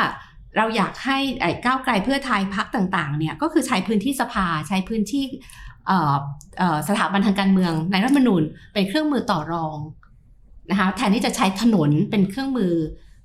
[0.57, 5.78] เราอยากให้ไอ้ก้าวไกลเพื่อไทยพักต่าง ๆ เนี่ย ก็คือใช้พื้นที่สภาใช้พื้นที่เอ่อเอ่อ
[6.89, 8.43] สถาบันทางการเมืองในรัฐธรรมนูญ
[8.74, 9.78] เป็นเครื่องมือต่อรอง
[10.70, 12.72] นะคะแทนที่จะใช้ถนนเป็นเครื่องมือ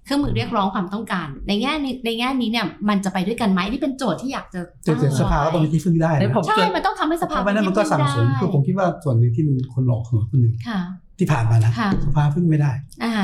[0.05, 10.80] เครื่องมือเรียกร้องความต้องการ ในแง่นี้ในแง่นี้เนี่ยมันจะไปด้วยกันไหมนี่เป็นโจทย์ที่อยากจะเจ็ดเจ็ดสภาก็ต้องมีที่พึ่งได้เดี๋ยวนะผมใช่มันต้องทำให้สเพภาราะไม่นั้นมันก็สั่งสมคือผมคิดว่าส่วนหนึ่งที่มันคนหลอกคนคนหนึ่งค่ะ
[11.20, 12.72] ที่ผ่านมานะค่ะสภาพึ่งไม่ได้
[13.03, 13.16] อ่า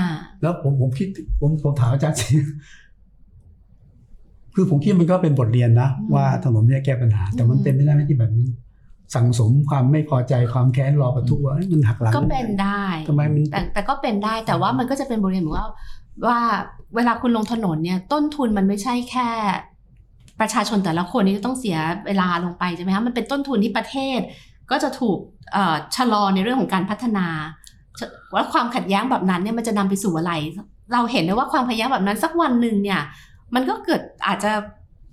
[0.41, 1.07] แล้วผมผมคิด
[1.39, 2.27] ผมผมถามอาจารย์สิ
[4.55, 8.47] คือผมคิดมันก็เป็นบทเรียนนะอืมว่าถนนเนี่ยแก้ปัญหา แต่มันอืมเป็นไม่ได้ไม่ที่แบบนี้
[9.15, 15.67] สั่งสมความไม่พอใจความแค้นรอประทุว่าเอ้ยมันหักหลังก็เป็นได้ทำไมมันแต่แต่ก็เป็นได้แต่ว่ามันก็จะเป็นบทเรียนเหมือนว่า
[16.25, 16.39] ว่า
[16.95, 19.29] เวลาคุณลงถนนเนี่ยต้นทุนมันไม่ใช่แค่
[20.39, 24.19] ประชาชนแต่ละคนนี่จะต้องเสียเวลาลงไปใช่ไหมคะมันเป็นต้นทุนที่ประเทศ
[24.71, 25.17] ก็จะถูก
[25.53, 27.27] เอ่อชะลอในเรื่องของการพัฒนา
[27.99, 28.01] ช
[28.35, 30.33] ว่าความขัดแย้งแบบนั้นเนี่ยมันจะนำไปสู่อะไร
[30.93, 33.01] เราเห็นได้ว่าความขัดแย้งแบบนั้นสักวันหนึ่งเนี่ย
[33.55, 34.51] มันก็เกิดอาจจะ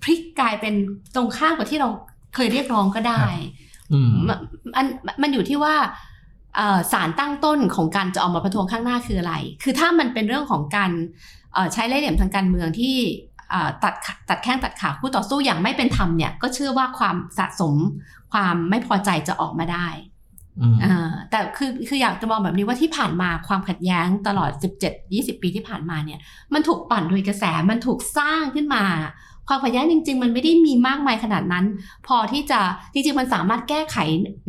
[0.03, 0.75] พลิกกลายเป็น
[1.15, 1.89] ตรงข้ามกับที่เรา
[2.35, 3.66] เคยเรียกร้องก็ได้อื
[4.11, 4.39] มมัน
[4.75, 4.87] มัน
[5.23, 5.75] มันอยู่ที่ว่า
[6.57, 10.91] เอ่อสารตั้งต้นของการจะออกมาประท้วงข้างหน้าคืออะไร คือถ้ามันเป็นเรื่องของการ
[11.55, 12.97] เอ่อใช้เล่ห์เหลี่ยมทางการเมืองที่
[13.51, 17.75] เอ่อตัดขาตัดแข้งตัดขาคู่ต่อสู้อย่างไม่เป็นธรรมเนี่ยก็เชื่อว่าความสะสม
[18.33, 19.89] ความไม่พอใจจะออกมาได้
[20.61, 24.51] อืมอ่าแต่คือคืออยากจะมองแบบนี้ว่าที่ผ่านมาความขัดแย้งตลอด
[24.97, 26.19] 17-20 ปีที่ผ่านมาเนี่ย
[26.55, 28.85] มันถูกปั่นโดยกระแสมันถูกสร้างขึ้นมา
[29.49, 31.65] ความขัดแย้งจริง ๆ มันไม่ได้มีมากมายขนาดนั้น
[32.07, 32.61] พอที่จะ
[32.93, 33.97] จริงๆมันสามารถแก้ไข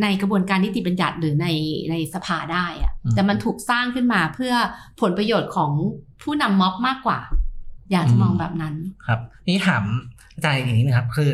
[0.01, 1.47] ในกระบวนการนิติบัญญัติหรือใน
[1.91, 4.53] ในสภาได้อะอืมแต่มันถูกสร้างขึ้นมาเพื่อ
[5.01, 5.71] ผลประโยชน์ของ
[6.23, 7.19] ผู้นำม็อบมากกว่า
[7.91, 8.75] อยากจะมองแบบนั้น
[9.07, 9.83] ครับ นี่ถาม
[10.35, 11.29] อาจารย์อีกนิดนึงครับคือ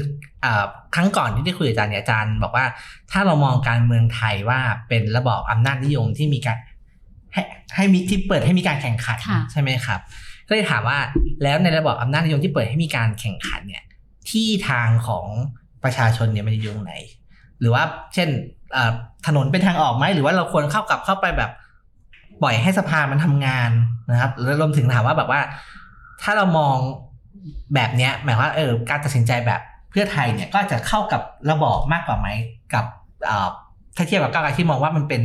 [0.46, 2.66] อ่าครั้งก่อนที่ได้คุยกับอาจารย์เนี่ยอาจารย์บอกว่า
[3.12, 4.60] ถ้าเรามองการเมืองไทยว่า
[4.90, 6.58] เป็นระบอบอำนาจนิยมที่มีการ
[7.34, 7.42] ให้
[7.76, 10.00] ให้มีที่เปิดให้มีการแข่งขันค่ะใช่ไหมครับ
[10.54, 11.00] ก็เลยถามว่า
[11.44, 13.84] แล้วในระบอบอำนาจนิยมที่เปิดให้มีการแข่งขันเนี่ย
[14.30, 15.26] ที่ทางของ
[15.84, 16.94] ประชาชนเนี่ยมันอยู่ตรงไหน
[17.60, 17.84] หรือว่า
[18.14, 18.30] เช่น
[19.28, 21.52] ถนนเป็นทางออกไหมหรือว่าเราควรเข้ากลับเข้าไปแบบ
[22.42, 23.72] ปล่อยให้สภามันทำงาน
[24.12, 25.42] นะครับแล้วรวมถึงถามว่าแบบว่า
[26.22, 26.78] ถ้าเรามอง
[27.76, 32.28] แบบเนี้ยหมายว่าเออการตัดสินใจแบบเพื่อไทยเนี่ยก็จะเข้ากับระบอบมากกว่าไหม
[32.74, 32.86] กับ
[33.96, 35.22] ถ้าเทียบกับก้าวไกลที่มองว่ามันเป็น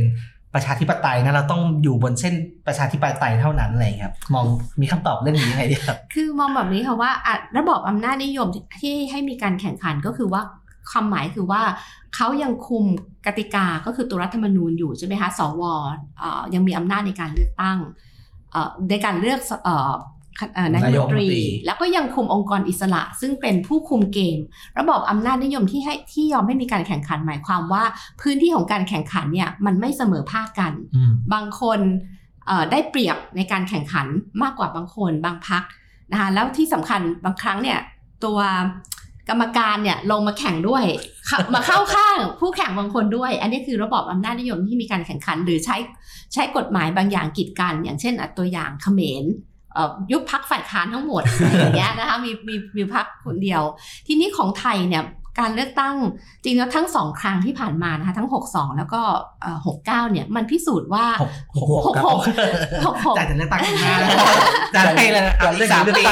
[0.53, 2.33] ประชาธิปไตยนะเราต้องอยู่บนเส้น
[2.67, 4.45] ประชาธิปไตยเท่านั้นอะไรอย่างเลยครับ มอง
[4.81, 7.11] มีคำตอบเรื่องนี้ยังไงดีครับ คือมองแบบนี้ค่ะว่า
[7.57, 8.47] ระบอบอำนาจนิยม
[8.81, 10.41] ที่ให้มีการแข่งขันก็คือว่า
[10.91, 11.61] ความหมายคือว่า
[12.15, 12.85] เขายังคุม
[13.25, 15.61] กติกาก็คือตัวรัฐธรรมนูญอยู่ใช่ไหมคะสว
[16.21, 17.77] อ่อยังมีอำนาจในการเลือกตั้ง
[18.89, 19.93] ในการเลือกเอ่อเอ่อ
[20.75, 24.37] นายกรัฐมนตรีนายกรัฐมนตรี แล้วก็ยังคุมองค์กรอิสระ ซึ่งเป็นผู้คุมเกม
[24.79, 27.83] ระบอบอำนาจนิยมที่ให้ที่ยอมให้มีการแข่งขันหมายความว่า
[28.21, 31.79] พื้นที่ของการแข่งขันเนี่ยมันไม่เสมอภาคกันอืมบางคน
[32.47, 34.07] เอ่อได้เปรียบในการแข่งขัน
[34.43, 35.63] มากกว่าบางคนบางพัก
[36.11, 37.79] นะคะแล้วที่สำคัญบางครั้งเนี่ย
[38.23, 38.39] ตัว
[39.29, 40.83] กรรมการเนี่ยลงมาแข่งด้วย
[41.27, 45.77] เข้ามาเข้าข้างผู้แข่งบางคนด้วย อันนี้คือระบอบอำนาจนิยมที่มีการแข่งขัน หรือใช้
[46.33, 49.58] ใช้กฎหมายบางอย่างกีดกัน อย่างเช่นอะตัวอย่างเขมรเอ่อ
[50.11, 53.61] ยุบพักฝ่ายค้านทั้งหมดอะไรอย่างเงี้ยนะคะมีมีมีพักคนเดียว
[54.07, 55.03] ทีนี้ของไทยเนี่ย
[55.39, 55.95] การเลือกตั้ง
[56.43, 59.01] จริงแล้วทั้งสองครั้งที่ผ่านมานะคะทั้ง 62 แล้วก็
[59.41, 62.19] เอ่อ69 เนี่ยมันพิสูจน์ว่าหกหกหกหก
[62.85, 64.09] หกหกหกจ่ายแต่เลือกตั้งข้างหน้าแล้ว
[64.75, 66.03] จ่ายให้เลยนะครับอีกสามปี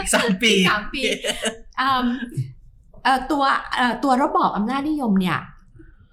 [0.00, 1.02] อีกสามปีสามปี
[1.80, 2.04] อืม
[3.04, 3.42] เอ่อตัว
[3.74, 5.38] เอ่อตัวระบอบอำนาจนิยมเนี่ย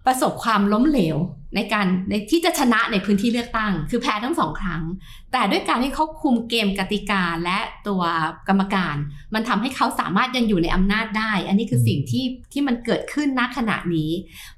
[0.05, 1.17] ประสบความล้มเหลว
[1.55, 4.83] ในการในที่จะชนะในพื้นที่เลือกตั้ง คือแพ้ทั้งสองครั้ง
[5.31, 8.01] แต่ด้วยการที่เขาคุมเกมกติกาและตัว
[8.47, 8.95] กรรมการ
[9.33, 14.11] มันทำให้เขาสามารถยังอยู่ในอำนาจได้ อันนี้คือสิ่งที่ที่มันเกิดขึ้นณขณะนี้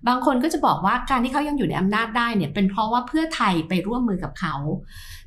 [0.08, 4.56] บางคนก็จะบอกว่าการที่เขายังอยู่ในอำนาจได้เนี่ยเป็นเพราะว่าเพื่อไทยไปร่วมมือกับเขา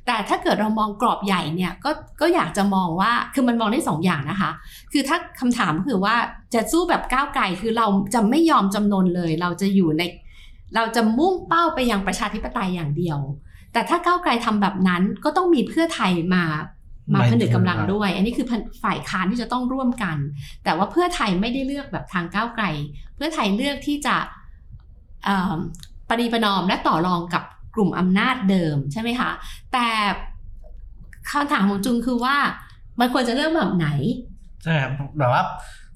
[0.05, 1.91] แต่ถ้าเกิดเรามองกรอบใหญ่เนี่ยก็
[2.21, 4.51] ก็อยากจะมองว่าคือมันมองได้สองอย่างนะคะ
[4.91, 6.15] คือถ้าคำถามคือว่า
[6.53, 10.03] จะสู้แบบก้าวไกลคือเราจะไม่ยอมจำนนเลย เราจะอยู่ใน
[10.75, 13.19] เราจะมุ่งเป้าไปยังประชาธิปไตยอย่างเดียว
[13.73, 16.43] แต่ถ้าก้าวไกลทำแบบนั้นก็ต้องมีเพื่อไทยมา
[17.13, 18.47] มาไม่ผนึกกำลังครับด้วย อันนี้คือ
[18.83, 20.17] ฝ่ายค้านที่จะต้องร่วมกัน
[20.63, 22.65] แต่ว่าเพื่อไทยไม่ได้เลือกแบบทางก้าวไกล
[23.15, 24.15] เพื่อไทยเลือกที่จะ
[25.25, 25.53] เอ่อ
[26.09, 27.43] ปฏิประนอมและต่อรองกับ
[27.75, 29.31] กลุ่มอำนาจเดิมใช่ไหมคะ
[29.73, 29.87] แต่
[31.29, 32.37] คำถามของจุงคือว่า
[32.99, 33.87] มันควรจะเลือกแบบไหน
[34.63, 35.43] ใช่ครับแบบว่า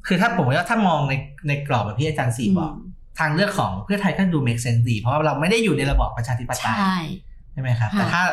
[0.08, 1.14] คือถ้าผมว่าถ้ามองใน
[1.48, 2.74] ในกรอบแบบที่อาจารย์สีบอก
[3.20, 7.04] ทางเลือกของเพื่อไทยก็ดู make sense ดีเพราะว่าเราไม่ได้อยู่ในระบอบประชาธิปไตใช่ย
[7.52, 8.24] ใช่ไหมครับค่ะแต่ถ้า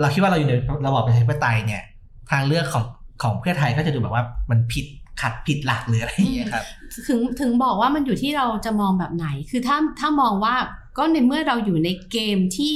[0.00, 0.54] เราคิดว่าเราอยู่ใน
[0.86, 1.82] ระบอบประชาธิปไตยเนี่ย
[2.30, 2.84] ทางเลือกของ
[3.22, 4.86] ของเพื่อไทยก็จะดูแบบว่ามันผิด
[5.20, 6.64] ขัดผิดหลักหรืออะไรอย่างเงี้ยครับ
[7.08, 10.54] ถึงถึงบอกว่ามันอยู่ที่เราจะมองแบบไหน คือถ้าถ้ามองว่า
[10.98, 12.74] ก็ในเมื่อเราอยู่ในเกมที่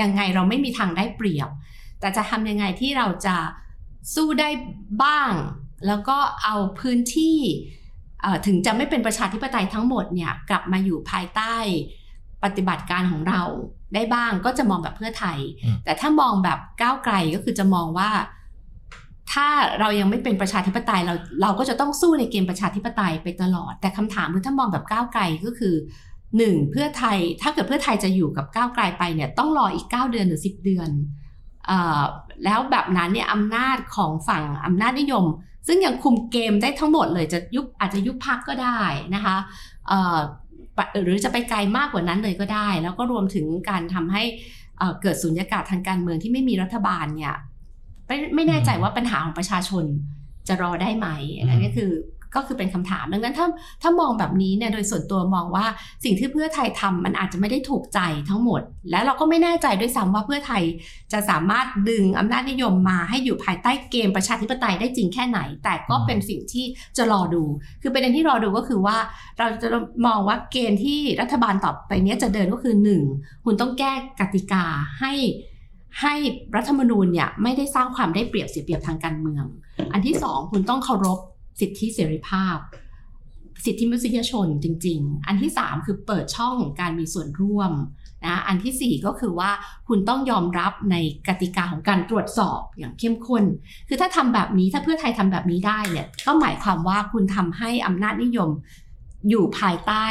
[0.00, 1.48] ยังไงเราไม่มีทางได้เปรียบ
[2.00, 3.36] แต่จะทำยังไงที่เราจะ
[4.14, 4.48] สู้ได้
[5.02, 5.32] บ้าง
[5.86, 7.81] แล้วก็เอาพื้นที่เอ่อ
[8.46, 11.54] ถึงจะไม่เป็นประชาธิปไตยทั้งหมดเนี่ยกลับมาอยู่ภายใต้
[12.44, 13.42] ปฏิบัติการของเรา
[13.94, 18.10] ได้บ้างก็จะมองแบบเพื่อไทยอืมแต่ถ้ามองแบบก้าวไกลก็คือจะมองว่า
[19.32, 19.48] ถ้า
[19.80, 25.74] เรายังไม่เป็นประชาธิปไตยเราเราก็จะต้องสู้ในเกมประชาธิปไตยไปตลอด แต่คำถามคือถ้ามองแบบก้าวไกลก็คือ
[26.38, 30.90] หนึ่งเพื่อไทยถ้าเกิดเพื่อไทยจะอยู่กับก้าวไกลไปเนี่ยต้องรออีก 9 เดือนหรือ 10 เดือน
[31.66, 32.02] เอ่อ
[32.44, 35.24] แล้วแบบนั้นเนี่ยอำนาจของฝั่งอำนาจนิยม
[35.66, 38.80] ซึ่งยังคุมเกมได้ทั้งหมดเลยจะยุบอาจจะยุบพักก็ได้
[39.14, 39.36] นะคะ
[41.04, 44.22] หรือจะไปไกลมากกว่านั้นเลยก็ได้ แล้วก็รวมถึงการทำให้
[44.78, 47.34] เอ่อเกิดสุญญากาศทางการเมืองที่ไม่มีรัฐบาลเนี่ย
[48.06, 49.84] ไม่ไม่แน่ใจว่าปัญหาของประชาชน
[50.48, 51.08] จะรอได้ไหม
[51.38, 51.90] อันนี้คือ
[52.34, 53.46] ก็คือเป็นคำถาม ดังนั้นถ้า
[53.82, 55.66] ถ้ามองแบบนี้เนี่ยโดยส่วนตัวมองว่า
[56.04, 58.60] สิ่งที่เพื่อไทยทำมันอาจจะไม่ได้ถูกใจทั้งหมด
[58.90, 60.62] และเราก็ไม่แน่ใจด้วยซ้ำว่าเพื่อไทย
[61.12, 66.64] จะสามารถดึงอำนาจนิยมมาให้อยู่ภายใต้เกมประชาธิปไตยได้จริงแค่ไหน แต่ก็เป็นสิ่งที่
[66.96, 67.42] จะรอดู
[67.82, 68.96] คือประเด็นที่รอดูก็คือว่า
[69.38, 69.68] เราจะ
[70.06, 73.02] มองว่าเกณฑ์ที่รัฐบาลต่อไปนี้จะเดินก็คือหนึ่ง
[73.44, 74.64] คุณต้องแก้กติกา
[75.00, 75.12] ให้
[76.00, 76.14] ให้
[76.56, 79.44] รัฐธรรมนูญเนี่ยไม่ได้สร้างความได้เปรียบเสียเปรียบทางการเมือง
[79.92, 81.18] อันที่สองคุณต้องเคารพ
[81.60, 82.56] สิทธิเสรีภาพ
[83.64, 87.72] สิทธิมนุษยชนจริง ๆ อันที่สามคือเปิดช่องของการมีส่วนร่วม
[88.26, 89.50] นะอันที่สี่ก็คือว่า
[89.88, 90.96] คุณต้องยอมรับใน
[91.28, 93.44] กติกาของการตรวจสอบอย่างเข้มข้น
[93.88, 98.50] คือถ้าทำแบบนี้ถ้าเพื่อไทยทำแบบนี้ได้เนี่ยก็หมายความว่าคุณทำให้อำนาจนิยม
[99.28, 100.04] อยู่ภายใต้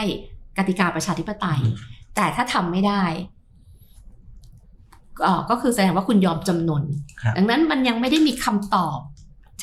[0.57, 1.61] กติกาประชาธิปไตย
[2.15, 3.03] แต่ถ้าทำไม่ได้
[5.23, 6.83] เอ่อก็คือแสดงว่าคุณยอมจำนน
[7.21, 8.99] ครับดังนั้นมันยังไม่ได้มีคำตอบ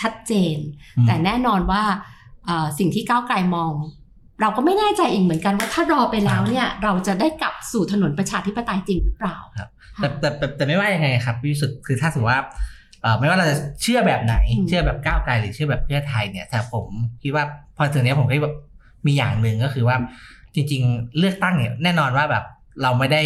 [0.01, 0.57] ชัดเจน
[0.97, 1.83] อืมแต่แน่นอนว่า
[2.47, 3.73] เอ่อสิ่งที่ก้าวไกลมอง
[4.41, 9.37] เราก็ไม่แน่ใจอีกเหมือนกันว่าถ้ารอไปแล้วเนี่ยเราจะได้กลับสู่ถนนประชาธิปไตยจริงหรือเปล่า
[9.97, 12.43] แต่แต่แต่แต่ไม่ว่ายังไงครับพี่สุดคือถ้าสมมติว่า
[13.03, 16.87] เอ่อไม่ว่าเราจะเชื่อแบบไหนอืมเชื่อแบบก้าวไกลหรือเชื่อแบบเพื่อไทยเนี่ยแต่ผม
[17.23, 17.45] คิดว่า
[17.77, 18.55] พอถึงเนี้ยผมก็แบบ
[19.07, 19.97] มีอย่างหนึ่งก็คือว่า
[20.55, 22.45] จริง ๆ เลือกตั้งเนี่ยแน่นอนว่าแบบ
[22.83, 23.23] เราไม่ได้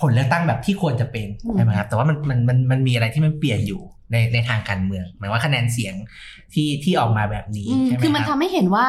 [0.00, 3.82] ผลเลือกตั้งแบบที่ควรจะเป็นอืมใช่ไหมครับแต่ว่ามันมันมันมันมีอะไรที่มันเปลี่ยนอยู่
[4.12, 5.94] ในในทางการเมือง หมายว่าคะแนนเสียง
[6.54, 8.86] ที่ที่ออกมาแบบนี้อืมใช่ไหมคือมันคทำรับให้เห็นว่า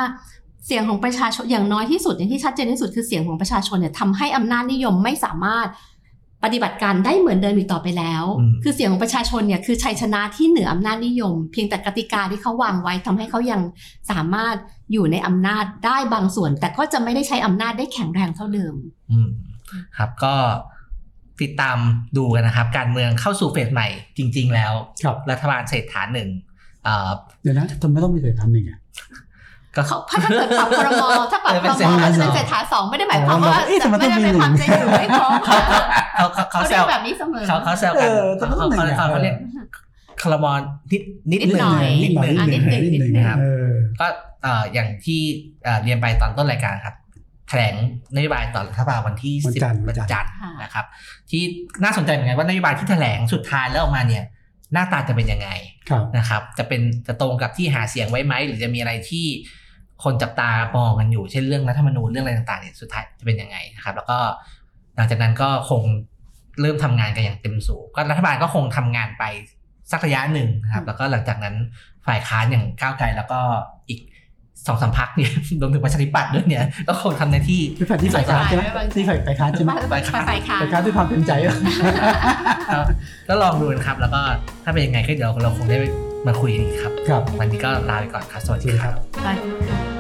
[0.66, 5.68] เสียงของประชาชนอย่างน้อยที่สุดอย่างที่ชัดเจนที่สุดคือเสียงของประชาชนเนี่ยทำให้อำนาจนิยมไม่สามารถ
[6.44, 13.62] ปฏิบัติการได้เหมือนเดิมอีกต่อไปแล้วอืมคือเสียงของประชาชนเนี่ยคือชัยชนะที่เหนืออำนาจนิยม เพียงแต่กติกาที่เขาวางไว้ทำให้เขายัง
[14.12, 14.56] สามารถ
[14.92, 18.76] อยู่ในอำนาจได้บางส่วน แต่ก็จะไม่ได้ใช้อำนาจได้แข็งแรงเท่าเดิม
[19.12, 19.30] อืม
[19.98, 20.34] ครับก็
[21.44, 21.78] ติดตาม
[22.18, 23.88] ดูกันนะครับ การเมืองเข้าสู่เฟสใหม่
[24.18, 24.74] จริง ๆ แล้ว
[25.04, 26.30] ครับรัฐบาลเศรษฐาหนึ่ง
[26.84, 27.10] เอ่อ
[27.42, 28.80] เดี๋ยวนะทำไมต้องมีเศรษฐาหนึ่งอะ
[29.76, 30.90] ก็เขาถ้าเกิดปรับคร
[31.20, 35.32] มถ้าปรับเออคเป็รนมเศรษฐามันจะเป็นเศรษฐาสองไม่ได้หมายความว่าเอ๊ะทำไมต้องมีไม่ได้หมายความจะอยู่ไม่ครบ
[36.16, 39.36] เขาเขาเขาเขาเขาแซเรียกวแบบนี้เสมอเขาเขาแซวกันเออเขาต้องเขาหนึ่งเขาอะเขาเรียก
[40.22, 40.60] คลมอน
[40.92, 43.70] นิดนิดนิดหนึ่งหน่อยนิดหนึ่งอะนิดหนึ่งนิดหนึ่งครับเออ
[44.00, 44.08] ก็
[44.44, 45.22] เอ่ออย่างที่
[45.64, 47.76] เอ่อเรียนไปตอนต้นรายการครับแถลง
[48.16, 50.86] นโยบายต่อรัฐบาลวันที่วันสิบจันทร์วันจันทร์ค่ะนะครับ
[51.30, 51.42] ที่
[51.84, 54.24] น่าสนใจเหมือนกันว่านโยบายที่แถลงสุดท้ายแล้วออกมาเนี่ย
[54.74, 55.50] หน้าตาจะเป็นยังไง
[55.90, 59.26] ครับนะครับ จะเป็นจะตรงกับที่หาเสียงไว้ไหมหรือจะมีอะไรที่
[60.04, 64.18] คนจับตามองกันอยู่เช่นเรื่องรัฐธรรมนูญเรื่องอะไรต่างๆเนี่ยสุดท้ายจะเป็นยังไงนะครับ แล้วก็
[64.96, 65.82] หลังจากนั้นก็คง
[66.62, 69.24] เริ่มทำงานกันอย่างเต็มสูบก็รัฐบาลก็คงทำงานไป
[69.92, 71.56] สักระยะหนึ่งนะครับ แล้วก็หลังจากนั้น
[72.08, 73.40] ฝ่ายค้านอย่างก้าวไกลแล้วก็
[73.90, 74.00] อีก
[74.68, 75.32] สองสามพักเนี่ย
[75.62, 81.56] รวมถึงประชาธิปัตย์ด้วยเนี่ยก็คงทำหน้าที่ที่ฝ่ายที่ฝ่ายค้านใช่ไหมฝ่ายค้านที่ฝ่ายฝ่ายค้านใช่ไหมฝ่ายค้านฝ่ายค้านฝ่ายค้านด้วยความเต็มใจอะ
[82.74, 82.86] ครับ
[83.30, 84.22] ก็ลองดูนะครับ แล้วก็
[84.64, 85.78] ถ้าเป็นยังไงก็เดี๋ยวเราคงได้
[86.28, 88.96] มาคุยกันอีกครับครับวันนี้ก็ลาไปก่อนครับสวัสดีครับ
[89.26, 89.91] ฝ่าย